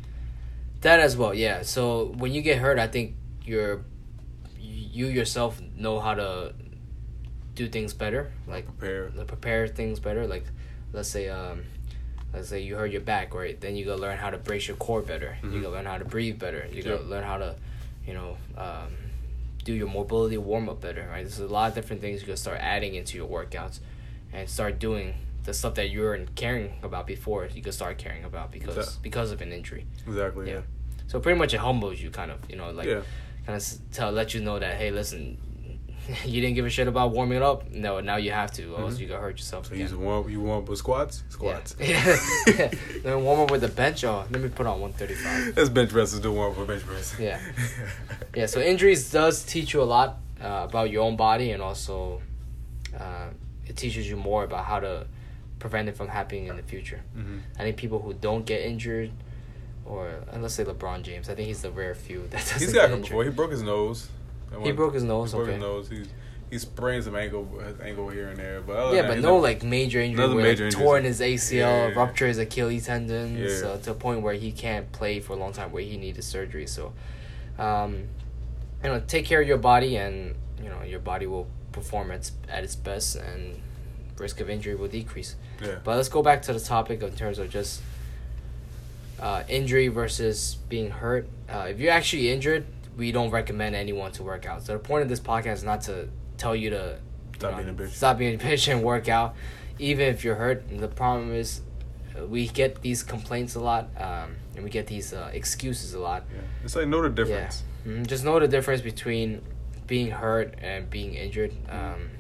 That 0.81 0.99
as 1.01 1.17
well, 1.17 1.35
yeah. 1.35 1.63
So 1.63 2.07
when 2.17 2.33
you 2.33 2.41
get 2.43 2.59
hurt, 2.59 2.79
I 2.79 2.87
think 2.87 3.15
you're 3.45 3.85
you 4.59 5.07
yourself 5.07 5.61
know 5.77 6.01
how 6.01 6.15
to 6.15 6.53
do 7.55 7.69
things 7.69 7.93
better, 7.95 8.33
like 8.49 8.67
Prepare. 8.79 9.11
prepare 9.27 9.69
things 9.69 10.01
better. 10.01 10.27
Like 10.27 10.45
let's 10.93 11.09
say 11.09 11.29
um, 11.29 11.65
let's 12.33 12.49
say 12.49 12.61
you 12.61 12.77
hurt 12.77 12.91
your 12.93 13.01
back, 13.01 13.35
right? 13.35 13.61
Then 13.61 13.77
you 13.77 13.85
gotta 13.85 14.01
learn 14.01 14.19
how 14.19 14.31
to 14.31 14.39
brace 14.39 14.69
your 14.69 14.77
core 14.77 15.03
better. 15.03 15.37
You 15.43 15.49
Mhm. 15.51 15.63
gotta 15.63 15.75
learn 15.75 15.87
how 15.87 15.99
to 15.99 16.05
breathe 16.05 16.39
better. 16.39 16.67
You 16.73 16.83
gotta 16.83 17.03
learn 17.03 17.25
how 17.25 17.39
to, 17.39 17.57
you 18.07 18.15
know, 18.15 18.37
um, 18.57 18.95
do 19.65 19.73
your 19.75 19.89
mobility 19.89 20.37
warm 20.39 20.69
up 20.69 20.81
better, 20.81 21.07
right? 21.11 21.23
There's 21.23 21.39
a 21.39 21.47
lot 21.47 21.69
of 21.69 21.75
different 21.75 22.01
things 22.01 22.21
you 22.21 22.27
can 22.27 22.37
start 22.37 22.59
adding 22.61 22.95
into 22.95 23.17
your 23.19 23.29
workouts, 23.29 23.81
and 24.33 24.49
start 24.49 24.79
doing 24.79 25.15
the 25.45 25.53
stuff 25.53 25.75
that 25.75 25.91
you 25.91 26.01
weren't 26.01 26.35
caring 26.37 26.75
about 26.83 27.07
before. 27.07 27.49
You 27.53 27.63
can 27.63 27.73
start 27.73 27.99
caring 27.99 28.25
about 28.25 28.53
because 28.53 28.77
Exact- 28.77 29.03
because 29.03 29.33
of 29.33 29.41
an 29.43 29.53
injury. 29.53 29.87
Exactly. 30.07 30.47
Yeah. 30.49 30.55
Yeah. 30.55 30.61
So 31.09 31.19
pretty 31.19 31.39
much 31.39 31.53
it 31.55 31.59
humbles 31.59 32.01
you, 32.01 32.11
kind 32.11 32.31
of, 32.31 32.39
you 32.49 32.57
know, 32.57 32.71
like 32.71 32.87
yeah. 32.87 33.01
kind 33.47 33.57
of 33.61 33.65
tell 33.93 34.13
let 34.13 34.33
you 34.35 34.41
know 34.41 34.59
that 34.61 34.77
hey, 34.77 34.91
listen, 34.93 35.37
you 36.25 36.41
didn't 36.41 36.55
give 36.55 36.67
a 36.67 36.71
shit 36.71 36.89
about 36.89 37.13
warming 37.13 37.37
it 37.37 37.43
up. 37.43 37.71
No, 37.71 38.01
now 38.01 38.17
you 38.17 38.31
have 38.33 38.51
to, 38.53 38.75
or 38.75 38.83
else 38.83 38.95
Mhm. 38.97 39.01
you 39.01 39.07
gonna 39.09 39.21
hurt 39.21 39.37
yourself 39.39 39.67
So 39.67 39.71
you 39.75 39.77
again. 39.77 39.89
just 39.89 40.01
warm. 40.01 40.29
You 40.31 40.41
warm 40.41 40.63
up 40.65 40.69
with 40.69 40.79
squats. 40.79 41.23
Squats. 41.29 41.77
Yeah. 41.79 42.17
yeah. 42.47 42.71
Then 43.03 43.23
warm 43.25 43.41
up 43.41 43.51
with 43.51 43.61
the 43.63 43.69
bench. 43.69 44.05
Oh, 44.05 44.25
let 44.31 44.41
me 44.43 44.49
put 44.49 44.67
on 44.67 44.81
one 44.81 44.93
thirty 44.93 45.15
five. 45.15 45.55
That's 45.55 45.69
bench 45.69 45.91
press 45.91 46.13
is 46.13 46.21
doing 46.21 46.37
warm 46.37 46.53
up 46.53 46.59
with 46.59 46.69
bench 46.69 46.85
press. 46.87 47.15
Yeah. 47.19 47.41
Yeah. 48.35 48.47
So 48.47 48.61
injuries 48.61 49.11
does 49.11 49.43
teach 49.45 49.73
you 49.75 49.83
a 49.83 49.85
lot 49.97 50.19
uh, 50.43 50.67
about 50.69 50.91
your 50.91 51.03
own 51.05 51.17
body, 51.17 51.51
and 51.53 51.63
also 51.63 52.21
uh, 52.99 53.29
it 53.67 53.77
teaches 53.77 54.09
you 54.09 54.17
more 54.17 54.45
about 54.45 54.65
how 54.65 54.81
to 54.81 55.07
prevent 55.59 55.89
it 55.89 55.97
from 55.97 56.09
happening 56.09 56.47
in 56.47 56.57
the 56.57 56.63
future. 56.63 57.01
hmm 57.15 57.39
I 57.59 57.63
think 57.63 57.77
people 57.77 58.01
who 58.01 58.15
don't 58.15 58.45
get 58.47 58.63
injured, 58.63 59.11
or 59.85 60.11
let's 60.37 60.55
say 60.55 60.65
LeBron 60.65 61.03
James, 61.03 61.29
I 61.29 61.35
think 61.35 61.49
he's 61.49 61.63
the 61.63 61.71
rare 61.71 61.95
few 61.95 62.23
that 62.31 62.41
doesn't 62.41 62.59
He's 62.61 62.73
got 62.73 62.91
injured. 62.91 63.03
before. 63.03 63.25
He 63.25 63.31
broke 63.31 63.51
his 63.53 63.63
nose. 63.63 64.09
He 64.51 64.57
one- 64.57 64.77
broke 64.77 64.95
his 64.95 65.05
nose. 65.05 65.33
He 65.33 65.37
broke 65.37 65.49
okay. 65.49 65.55
his 65.57 65.63
nose. 65.63 65.89
He 65.89 66.05
he 66.51 66.59
sprained 66.59 67.05
some 67.05 67.15
ankle 67.15 67.47
his 67.65 67.81
ankle 67.81 68.09
here 68.09 68.29
and 68.29 68.37
there. 68.37 68.61
But 68.61 68.95
Yeah, 68.95 69.07
but 69.07 69.21
no 69.21 69.37
like 69.37 69.63
major 69.63 70.01
injury 70.01 70.25
Another 70.25 70.35
where 70.35 70.45
major 70.45 70.65
like, 70.65 70.75
torn 70.75 71.05
his 71.05 71.21
ACL, 71.21 71.53
Yeah, 71.53 71.89
yeah. 71.89 71.95
ruptured 71.95 72.29
his 72.29 72.39
Achilles 72.39 72.87
tendon, 72.87 73.39
Yeah. 73.39 73.69
uh, 73.69 73.77
to 73.79 73.93
a 73.93 73.95
point 73.95 74.23
where 74.23 74.35
he 74.35 74.51
can't 74.51 74.91
play 74.91 75.21
for 75.21 75.35
a 75.35 75.37
long 75.37 75.53
time, 75.53 75.71
where 75.71 75.83
he 75.83 75.97
needed 75.97 76.25
surgery. 76.25 76.67
So, 76.67 76.93
um, 77.59 78.09
you 78.83 78.91
know, 78.91 79.01
take 79.07 79.27
care 79.27 79.41
of 79.41 79.47
your 79.47 79.59
body, 79.59 79.97
and 79.97 80.35
you 80.61 80.69
know 80.69 80.83
your 80.83 80.99
body 81.01 81.27
will 81.27 81.47
perform 81.71 82.11
at 82.11 82.17
its, 82.17 82.33
at 82.49 82.65
its 82.65 82.75
best, 82.75 83.15
and 83.15 83.61
risk 84.19 84.41
of 84.41 84.51
injury 84.51 84.75
will 84.75 84.89
decrease. 84.89 85.37
Yeah. 85.63 85.77
But 85.85 85.97
let's 85.97 86.09
go 86.09 86.21
back 86.21 86.43
to 86.43 86.53
the 86.53 86.61
topic 86.61 87.01
in 87.03 87.13
terms 87.13 87.39
of 87.39 87.49
just 87.49 87.81
uh, 89.21 89.45
injury 89.49 89.87
versus 89.89 90.57
being 90.69 90.91
hurt. 90.91 91.29
Uh, 91.49 91.69
if 91.71 91.79
you're 91.79 91.93
actually 91.93 92.31
injured, 92.31 92.67
we 93.01 93.13
don't 93.13 93.31
recommend 93.31 93.75
anyone 93.75 94.13
to 94.13 94.23
work 94.23 94.45
out. 94.45 94.63
So 94.63 94.75
the 94.75 94.79
point 94.79 95.03
of 95.03 95.09
this 95.09 95.21
podcast 95.21 95.55
is 95.55 95.65
not 95.65 95.81
to 95.83 96.09
tell 96.37 96.55
you 96.55 96.69
to 96.71 96.99
Stop 97.39 97.53
you 97.59 97.65
know, 97.67 97.73
being 97.73 97.89
a 97.89 97.91
bitch. 97.91 97.93
Stop 97.95 98.19
being 98.19 98.35
a 98.35 98.39
bitch 98.39 98.71
and 98.71 98.83
work 98.83 99.09
out, 99.09 99.35
even 99.79 100.07
if 100.09 100.23
you're 100.23 100.35
hurt. 100.35 100.65
And 100.71 100.79
the 100.81 100.89
problem 100.89 101.33
is, 101.33 101.63
uh, 102.15 102.27
we 102.27 102.47
get 102.49 102.83
these 102.83 103.03
complaints 103.03 103.55
a 103.55 103.61
lot, 103.61 103.89
um, 103.97 104.37
and 104.55 104.63
we 104.63 104.69
get 104.71 104.87
these 104.87 105.15
uh, 105.15 105.31
excuses 105.33 105.95
a 105.95 105.99
lot. 105.99 106.25
Yeah. 106.31 106.43
It's 106.65 106.77
like 106.77 106.87
know 106.89 107.01
the 107.01 107.09
difference. 107.09 107.63
Yeah. 107.87 107.93
Mhm. 107.93 108.07
Just 108.07 108.23
know 108.27 108.39
the 108.39 108.49
difference 108.49 108.83
between 108.83 109.41
being 109.87 110.11
hurt 110.11 110.55
and 110.61 110.91
being 110.91 111.15
injured. 111.15 111.53
Um, 111.71 112.11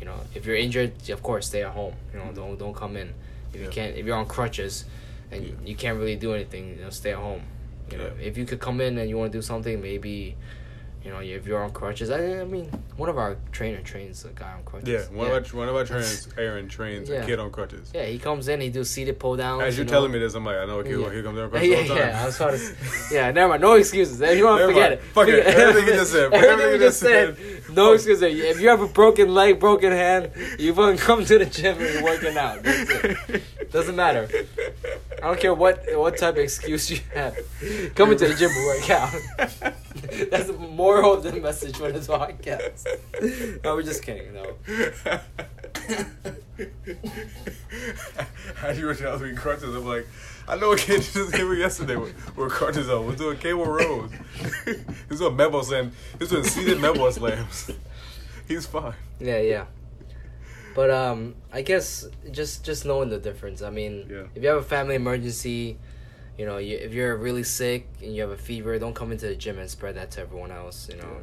you 0.00 0.04
know, 0.06 0.16
if 0.34 0.44
you're 0.46 0.56
injured, 0.56 1.08
of 1.10 1.22
course, 1.22 1.46
stay 1.46 1.62
at 1.62 1.70
home. 1.70 1.94
You 2.12 2.18
know, 2.18 2.32
don't 2.34 2.58
don't 2.58 2.74
come 2.74 2.96
in. 2.96 3.14
If 3.54 3.60
you 3.60 3.68
can't, 3.68 3.94
if 3.96 4.04
you're 4.06 4.16
on 4.16 4.26
crutches, 4.26 4.84
and 5.30 5.44
Yeah. 5.44 5.52
you 5.64 5.76
can't 5.76 5.96
really 6.00 6.16
do 6.16 6.34
anything, 6.34 6.64
you 6.76 6.82
know, 6.84 6.90
stay 6.90 7.12
at 7.12 7.18
home. 7.18 7.42
You 7.92 7.98
know, 7.98 8.04
Yeah. 8.18 8.26
if 8.28 8.36
you 8.38 8.44
could 8.44 8.60
come 8.60 8.80
in 8.80 8.98
and 8.98 9.08
you 9.08 9.18
want 9.18 9.32
to 9.32 9.38
do 9.38 9.42
something, 9.42 9.80
maybe. 9.80 10.36
You 11.04 11.10
know, 11.10 11.18
if 11.18 11.48
you're 11.48 11.60
on 11.64 11.72
crutches, 11.72 12.10
I, 12.12 12.42
I 12.42 12.44
mean, 12.44 12.70
one 12.96 13.08
of 13.08 13.18
our 13.18 13.36
trainer 13.50 13.80
trains 13.82 14.24
a 14.24 14.28
guy 14.28 14.52
on 14.52 14.62
crutches. 14.62 14.88
Yeah. 15.10 15.16
One 15.18 15.26
of 15.26 15.32
our 15.32 15.40
one 15.58 15.68
of 15.68 15.74
our 15.74 15.84
trainers, 15.90 16.28
Aaron, 16.38 16.68
trains 16.68 17.08
Yeah. 17.08 17.24
a 17.24 17.26
kid 17.26 17.40
on 17.40 17.50
crutches. 17.50 17.90
Yeah, 17.92 18.04
he 18.04 18.20
comes 18.20 18.46
in, 18.46 18.60
he 18.60 18.68
do 18.68 18.84
seated 18.84 19.18
pull 19.18 19.34
downs. 19.34 19.64
As 19.64 19.76
you're 19.76 19.84
you 19.84 19.90
know. 19.90 19.96
telling 19.96 20.12
me 20.12 20.20
this, 20.20 20.34
I'm 20.34 20.44
like, 20.44 20.58
I 20.58 20.64
know 20.64 20.78
a 20.78 20.84
kid. 20.84 21.00
Yeah. 21.00 21.10
Here 21.10 21.24
comes 21.24 21.38
Aaron 21.40 21.50
Yeah, 21.54 21.58
crutches 21.58 21.70
yeah, 21.70 21.76
all 21.76 21.82
the 21.82 21.88
time. 21.88 21.98
yeah, 22.08 22.22
I 22.22 22.26
was 22.26 22.36
trying 22.36 22.56
to. 22.56 23.14
Yeah, 23.14 23.30
never 23.32 23.48
mind. 23.48 23.62
No 23.62 23.72
excuses. 23.72 24.20
If 24.20 24.38
you 24.38 24.44
want 24.44 24.60
to 24.60 24.66
forget 24.68 24.90
mind. 24.90 24.92
it, 24.92 25.02
Fuck 25.12 25.26
it. 25.28 25.44
Everything 25.44 25.88
you 25.88 25.92
just 25.94 26.12
said. 26.12 26.24
Everything 26.32 26.50
Everything 26.50 26.66
you 26.68 26.72
you 26.74 26.78
just 26.78 27.00
just 27.00 27.00
said. 27.00 27.36
said. 27.66 27.74
No 27.76 27.92
excuses. 27.94 28.22
If 28.22 28.60
you 28.60 28.68
have 28.68 28.80
a 28.80 28.86
broken 28.86 29.34
leg, 29.34 29.58
broken 29.58 29.90
hand, 29.90 30.30
you 30.56 30.72
fucking 30.72 30.98
come 30.98 31.24
to 31.24 31.36
the 31.36 31.46
gym 31.46 31.78
and 31.80 31.94
you're 31.94 32.04
working 32.04 32.36
out. 32.38 32.62
That's 32.62 32.90
it. 33.28 33.72
Doesn't 33.72 33.96
matter. 33.96 34.28
I 35.22 35.26
don't 35.26 35.38
care 35.38 35.54
what 35.54 35.84
what 35.94 36.18
type 36.18 36.34
of 36.34 36.40
excuse 36.40 36.90
you 36.90 36.98
have. 37.14 37.36
Coming 37.94 38.18
to 38.18 38.26
the 38.26 38.34
gym 38.34 38.50
and 38.50 38.66
work 38.66 38.90
out. 38.90 39.14
That's 40.32 40.48
the 40.48 40.54
moral 40.54 41.12
of 41.12 41.22
the 41.22 41.32
message 41.34 41.76
for 41.76 41.92
this 41.92 42.08
podcast. 42.08 42.84
No, 43.62 43.76
we're 43.76 43.84
just 43.84 44.02
kidding. 44.02 44.34
No. 44.34 44.56
How 48.56 48.70
you 48.70 48.86
were 48.86 48.96
telling 48.96 49.22
me 49.22 49.36
crutches? 49.36 49.74
I'm 49.76 49.86
like, 49.86 50.08
I 50.48 50.56
know 50.56 50.72
a 50.72 50.76
kid 50.76 51.02
just 51.02 51.32
came 51.32 51.46
here 51.46 51.54
yesterday 51.54 51.94
with, 51.94 52.36
with 52.36 52.50
crutches 52.50 52.90
on. 52.90 53.06
We're 53.06 53.14
doing 53.14 53.38
cable 53.38 53.66
rows. 53.66 54.10
He's 55.08 55.20
doing 55.20 55.36
memo 55.36 55.62
slam. 55.62 55.92
He's 56.18 56.30
doing 56.30 56.42
seated 56.42 56.80
memo 56.80 57.08
slams. 57.10 57.70
He's 58.48 58.66
fine. 58.66 58.94
Yeah, 59.20 59.38
yeah. 59.38 59.66
But 60.74 60.90
um, 60.90 61.34
I 61.52 61.62
guess 61.62 62.06
just 62.30 62.64
just 62.64 62.84
knowing 62.84 63.08
the 63.10 63.18
difference. 63.18 63.62
I 63.62 63.70
mean, 63.70 64.06
Yeah. 64.10 64.22
if 64.34 64.42
you 64.42 64.48
have 64.48 64.58
a 64.58 64.62
family 64.62 64.94
emergency, 64.94 65.78
you 66.38 66.46
know, 66.46 66.58
you, 66.58 66.76
if 66.76 66.92
you're 66.94 67.16
really 67.16 67.42
sick 67.44 67.88
and 68.02 68.14
you 68.14 68.22
have 68.22 68.30
a 68.30 68.36
fever, 68.36 68.78
don't 68.78 68.94
come 68.94 69.12
into 69.12 69.26
the 69.26 69.34
gym 69.36 69.58
and 69.58 69.68
spread 69.68 69.96
that 69.96 70.10
to 70.12 70.20
everyone 70.22 70.50
else. 70.50 70.88
You 70.88 70.96
know, 70.96 71.16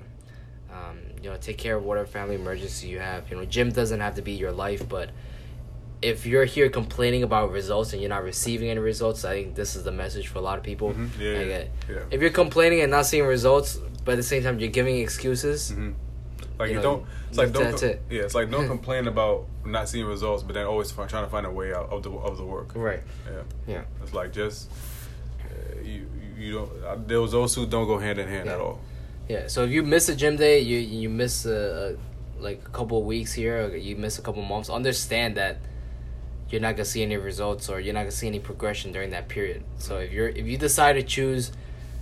um, 0.72 1.00
you 1.24 1.30
know, 1.30 1.38
take 1.38 1.58
care 1.58 1.76
of 1.78 1.84
whatever 1.84 2.08
family 2.08 2.36
emergency 2.36 2.88
you 2.88 3.00
have. 3.00 3.30
You 3.30 3.38
know, 3.38 3.46
gym 3.46 3.72
doesn't 3.72 4.00
have 4.00 4.16
to 4.16 4.22
be 4.22 4.34
your 4.34 4.52
life, 4.52 4.88
but 4.88 5.10
if 6.02 6.26
you're 6.26 6.46
here 6.46 6.70
complaining 6.70 7.24
about 7.24 7.52
results 7.52 7.92
and 7.92 8.02
you're 8.02 8.10
not 8.10 8.24
receiving 8.24 8.70
any 8.70 8.80
results, 8.80 9.26
I 9.26 9.34
think 9.44 9.56
this 9.56 9.76
is 9.76 9.84
the 9.84 9.92
message 9.92 10.28
for 10.28 10.38
a 10.38 10.42
lot 10.42 10.58
of 10.58 10.64
people. 10.64 10.94
Mhm. 10.94 11.10
Yeah, 11.20 11.38
Like, 11.40 11.48
yeah, 11.48 11.64
yeah. 11.90 12.02
If 12.12 12.22
you're 12.22 12.30
complaining 12.30 12.82
and 12.82 12.90
not 12.92 13.06
seeing 13.06 13.26
results, 13.26 13.80
but 14.06 14.14
at 14.14 14.16
the 14.18 14.24
same 14.24 14.44
time 14.44 14.60
you're 14.60 14.70
giving 14.70 14.98
excuses, 14.98 15.72
Mhm. 15.72 15.96
Like 16.60 16.70
You 16.72 16.76
know, 16.76 16.82
don't. 16.82 17.06
It's 17.30 17.38
like 17.38 17.52
don't. 17.54 17.64
that's 17.64 17.84
it. 17.84 18.02
Yeah, 18.10 18.24
it's 18.24 18.36
like 18.36 18.52
don't 18.52 18.68
complain 18.76 19.08
about 19.08 19.46
not 19.66 19.88
seeing 19.88 20.06
results, 20.06 20.44
but 20.44 20.54
then 20.56 20.66
always 20.66 20.92
find, 20.92 21.10
trying 21.10 21.24
to 21.24 21.30
find 21.32 21.46
a 21.46 21.52
way 21.52 21.74
out 21.74 21.90
of 21.90 22.04
the 22.04 22.12
of 22.12 22.38
the 22.38 22.44
work. 22.46 22.72
right? 22.76 23.00
Yeah. 23.26 23.42
Yeah. 23.66 23.82
It's 24.04 24.14
like 24.14 24.34
just 24.34 24.70
uh, 25.46 25.82
you 25.82 26.06
you 26.38 26.54
don't. 26.54 26.84
Uh, 26.84 26.98
there 27.08 27.22
was 27.22 27.32
those 27.32 27.56
who 27.56 27.66
don't 27.66 27.88
go 27.88 27.98
hand 27.98 28.20
in 28.20 28.28
hand 28.28 28.48
Yeah. 28.48 28.56
at 28.56 28.60
all. 28.60 28.80
Yeah, 29.30 29.48
so 29.48 29.64
if 29.64 29.70
you 29.70 29.84
miss 29.84 30.10
a 30.10 30.16
gym 30.16 30.36
day, 30.38 30.60
you 30.60 30.80
you 30.80 31.08
miss 31.10 31.46
a, 31.46 31.96
a 32.40 32.42
like 32.42 32.62
a 32.66 32.70
couple 32.70 32.98
of 33.00 33.06
weeks 33.06 33.32
here, 33.32 33.66
or 33.68 33.76
you 33.78 33.96
miss 33.96 34.18
a 34.20 34.22
couple 34.22 34.42
months. 34.42 34.70
Understand 34.70 35.36
that 35.38 35.58
you're 36.50 36.62
not 36.62 36.76
gonna 36.76 36.86
see 36.86 37.04
any 37.04 37.16
results, 37.16 37.70
or 37.70 37.80
you're 37.80 37.94
not 37.94 38.02
gonna 38.02 38.12
see 38.12 38.28
any 38.28 38.40
progression 38.40 38.92
during 38.92 39.12
that 39.12 39.28
period. 39.30 39.64
So 39.78 40.00
if 40.00 40.12
you're 40.12 40.30
if 40.30 40.46
you 40.48 40.58
decide 40.58 40.94
to 40.94 41.04
choose, 41.04 41.52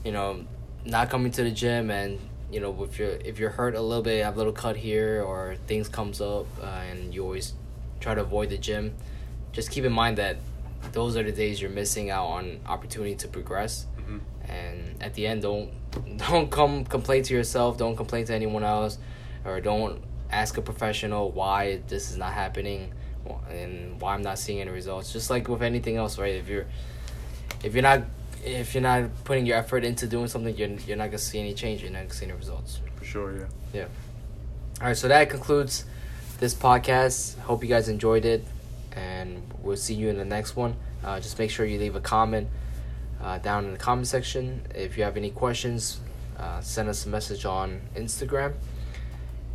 you 0.06 0.13
know, 0.13 0.46
not 0.86 1.10
coming 1.10 1.32
to 1.34 1.43
the 1.43 1.52
gym, 1.52 1.91
and 1.91 2.17
you 2.52 2.60
know 2.60 2.84
if 2.84 2.98
you're 3.00 3.10
if 3.26 3.40
you're 3.40 3.50
hurt 3.52 3.76
a 3.76 3.82
little 3.82 4.04
bit, 4.04 4.24
have 4.24 4.36
a 4.36 4.38
little 4.38 4.54
cut 4.54 4.78
here, 4.78 5.22
or 5.24 5.56
things 5.68 5.90
comes 5.90 6.22
up, 6.22 6.46
uh, 6.62 6.66
and 6.90 7.14
you 7.14 7.24
always 7.24 7.54
try 8.00 8.14
to 8.16 8.22
avoid 8.22 8.50
the 8.50 8.58
gym, 8.58 8.94
just 9.52 9.72
keep 9.72 9.84
in 9.84 9.92
mind 9.94 10.18
that 10.18 10.38
those 10.92 11.18
are 11.18 11.24
the 11.24 11.32
days 11.32 11.62
you're 11.62 11.72
missing 11.72 12.10
out 12.10 12.28
on 12.28 12.60
opportunity 12.68 13.16
to 13.16 13.28
progress. 13.28 13.86
Mhm. 14.08 14.22
and 14.48 15.04
at 15.04 15.14
the 15.16 15.28
end 15.28 15.42
don't 15.42 15.70
don't 16.30 16.50
come 16.50 16.86
complain 16.86 17.22
to 17.24 17.34
yourself 17.34 17.78
don't 17.78 17.98
complain 17.98 18.24
to 18.26 18.34
anyone 18.34 18.64
else 18.64 18.98
or 19.44 19.60
don't 19.60 20.02
ask 20.32 20.56
a 20.58 20.62
professional 20.62 21.32
why 21.32 21.82
this 21.90 22.10
is 22.12 22.16
not 22.18 22.32
happening 22.32 22.94
and 23.50 24.00
why 24.00 24.14
i'm 24.14 24.22
not 24.22 24.40
seeing 24.40 24.62
any 24.62 24.72
results. 24.72 25.12
Just 25.12 25.30
like 25.30 25.50
with 25.50 25.62
anything 25.62 25.98
else 25.98 26.18
right? 26.18 26.36
If 26.36 26.48
you're 26.48 26.66
if 27.64 27.74
you're 27.74 27.84
not 27.84 28.04
if 28.48 28.74
you're 28.74 28.82
not 28.82 29.10
putting 29.24 29.46
your 29.46 29.58
effort 29.58 29.84
into 29.84 30.08
doing 30.08 30.28
something 30.28 30.56
you're, 30.56 30.70
you're 30.88 30.98
not 30.98 31.06
gonna 31.06 31.18
see 31.18 31.40
any 31.40 31.54
change 31.54 31.82
you're 31.82 31.92
not 31.92 32.04
gonna 32.04 32.14
see 32.14 32.26
any 32.26 32.34
results 32.34 32.80
For 32.96 33.06
sure. 33.06 33.38
Yeah. 33.38 33.46
Yeah. 33.74 33.88
All 34.82 34.88
right 34.88 34.98
so 34.98 35.08
that 35.08 35.30
concludes 35.30 35.86
this 36.40 36.54
podcast 36.54 37.38
hope 37.40 37.64
you 37.64 37.70
guys 37.70 37.90
enjoyed 37.90 38.26
it 38.26 38.44
and 38.96 39.42
we'll 39.62 39.78
see 39.78 39.94
you 39.94 40.10
in 40.10 40.18
the 40.18 40.26
next 40.26 40.56
one 40.56 40.76
uh, 41.04 41.20
just 41.20 41.38
make 41.38 41.52
sure 41.52 41.66
you 41.66 41.80
leave 41.80 41.96
a 41.96 42.02
comment 42.02 42.48
uh, 43.22 43.38
down 43.40 43.66
in 43.66 43.72
the 43.72 43.78
comment 43.78 44.08
section 44.08 44.62
if 44.76 44.98
you 44.98 45.04
have 45.04 45.18
any 45.18 45.30
questions 45.32 46.00
uh, 46.38 46.62
send 46.62 46.88
us 46.90 47.06
a 47.06 47.10
message 47.10 47.46
on 47.46 47.82
instagram 47.96 48.54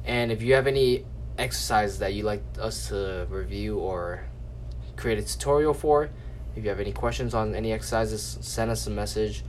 and 0.05 0.33
if 0.33 0.43
you 0.43 0.55
have 0.55 0.67
any 0.67 1.05
exercises 1.39 1.99
that 1.99 2.15
you'd 2.15 2.25
like 2.25 2.43
us 2.61 2.89
to 2.89 3.27
review 3.31 3.79
or 3.79 4.25
create 4.97 5.19
a 5.19 5.23
tutorial 5.23 5.75
for 5.75 6.11
if 6.57 6.63
you 6.63 6.69
have 6.69 6.81
any 6.81 6.93
questions 6.93 7.35
on 7.35 7.55
any 7.55 7.73
exercises 7.73 8.39
send 8.41 8.71
us 8.71 8.87
a 8.87 8.91
message 8.91 9.45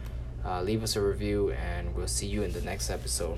uh, 0.45 0.61
leave 0.61 0.83
us 0.83 0.95
a 0.95 1.01
review 1.01 1.51
and 1.51 1.95
we'll 1.95 2.07
see 2.07 2.27
you 2.27 2.43
in 2.43 2.51
the 2.51 2.61
next 2.61 2.89
episode 2.89 3.37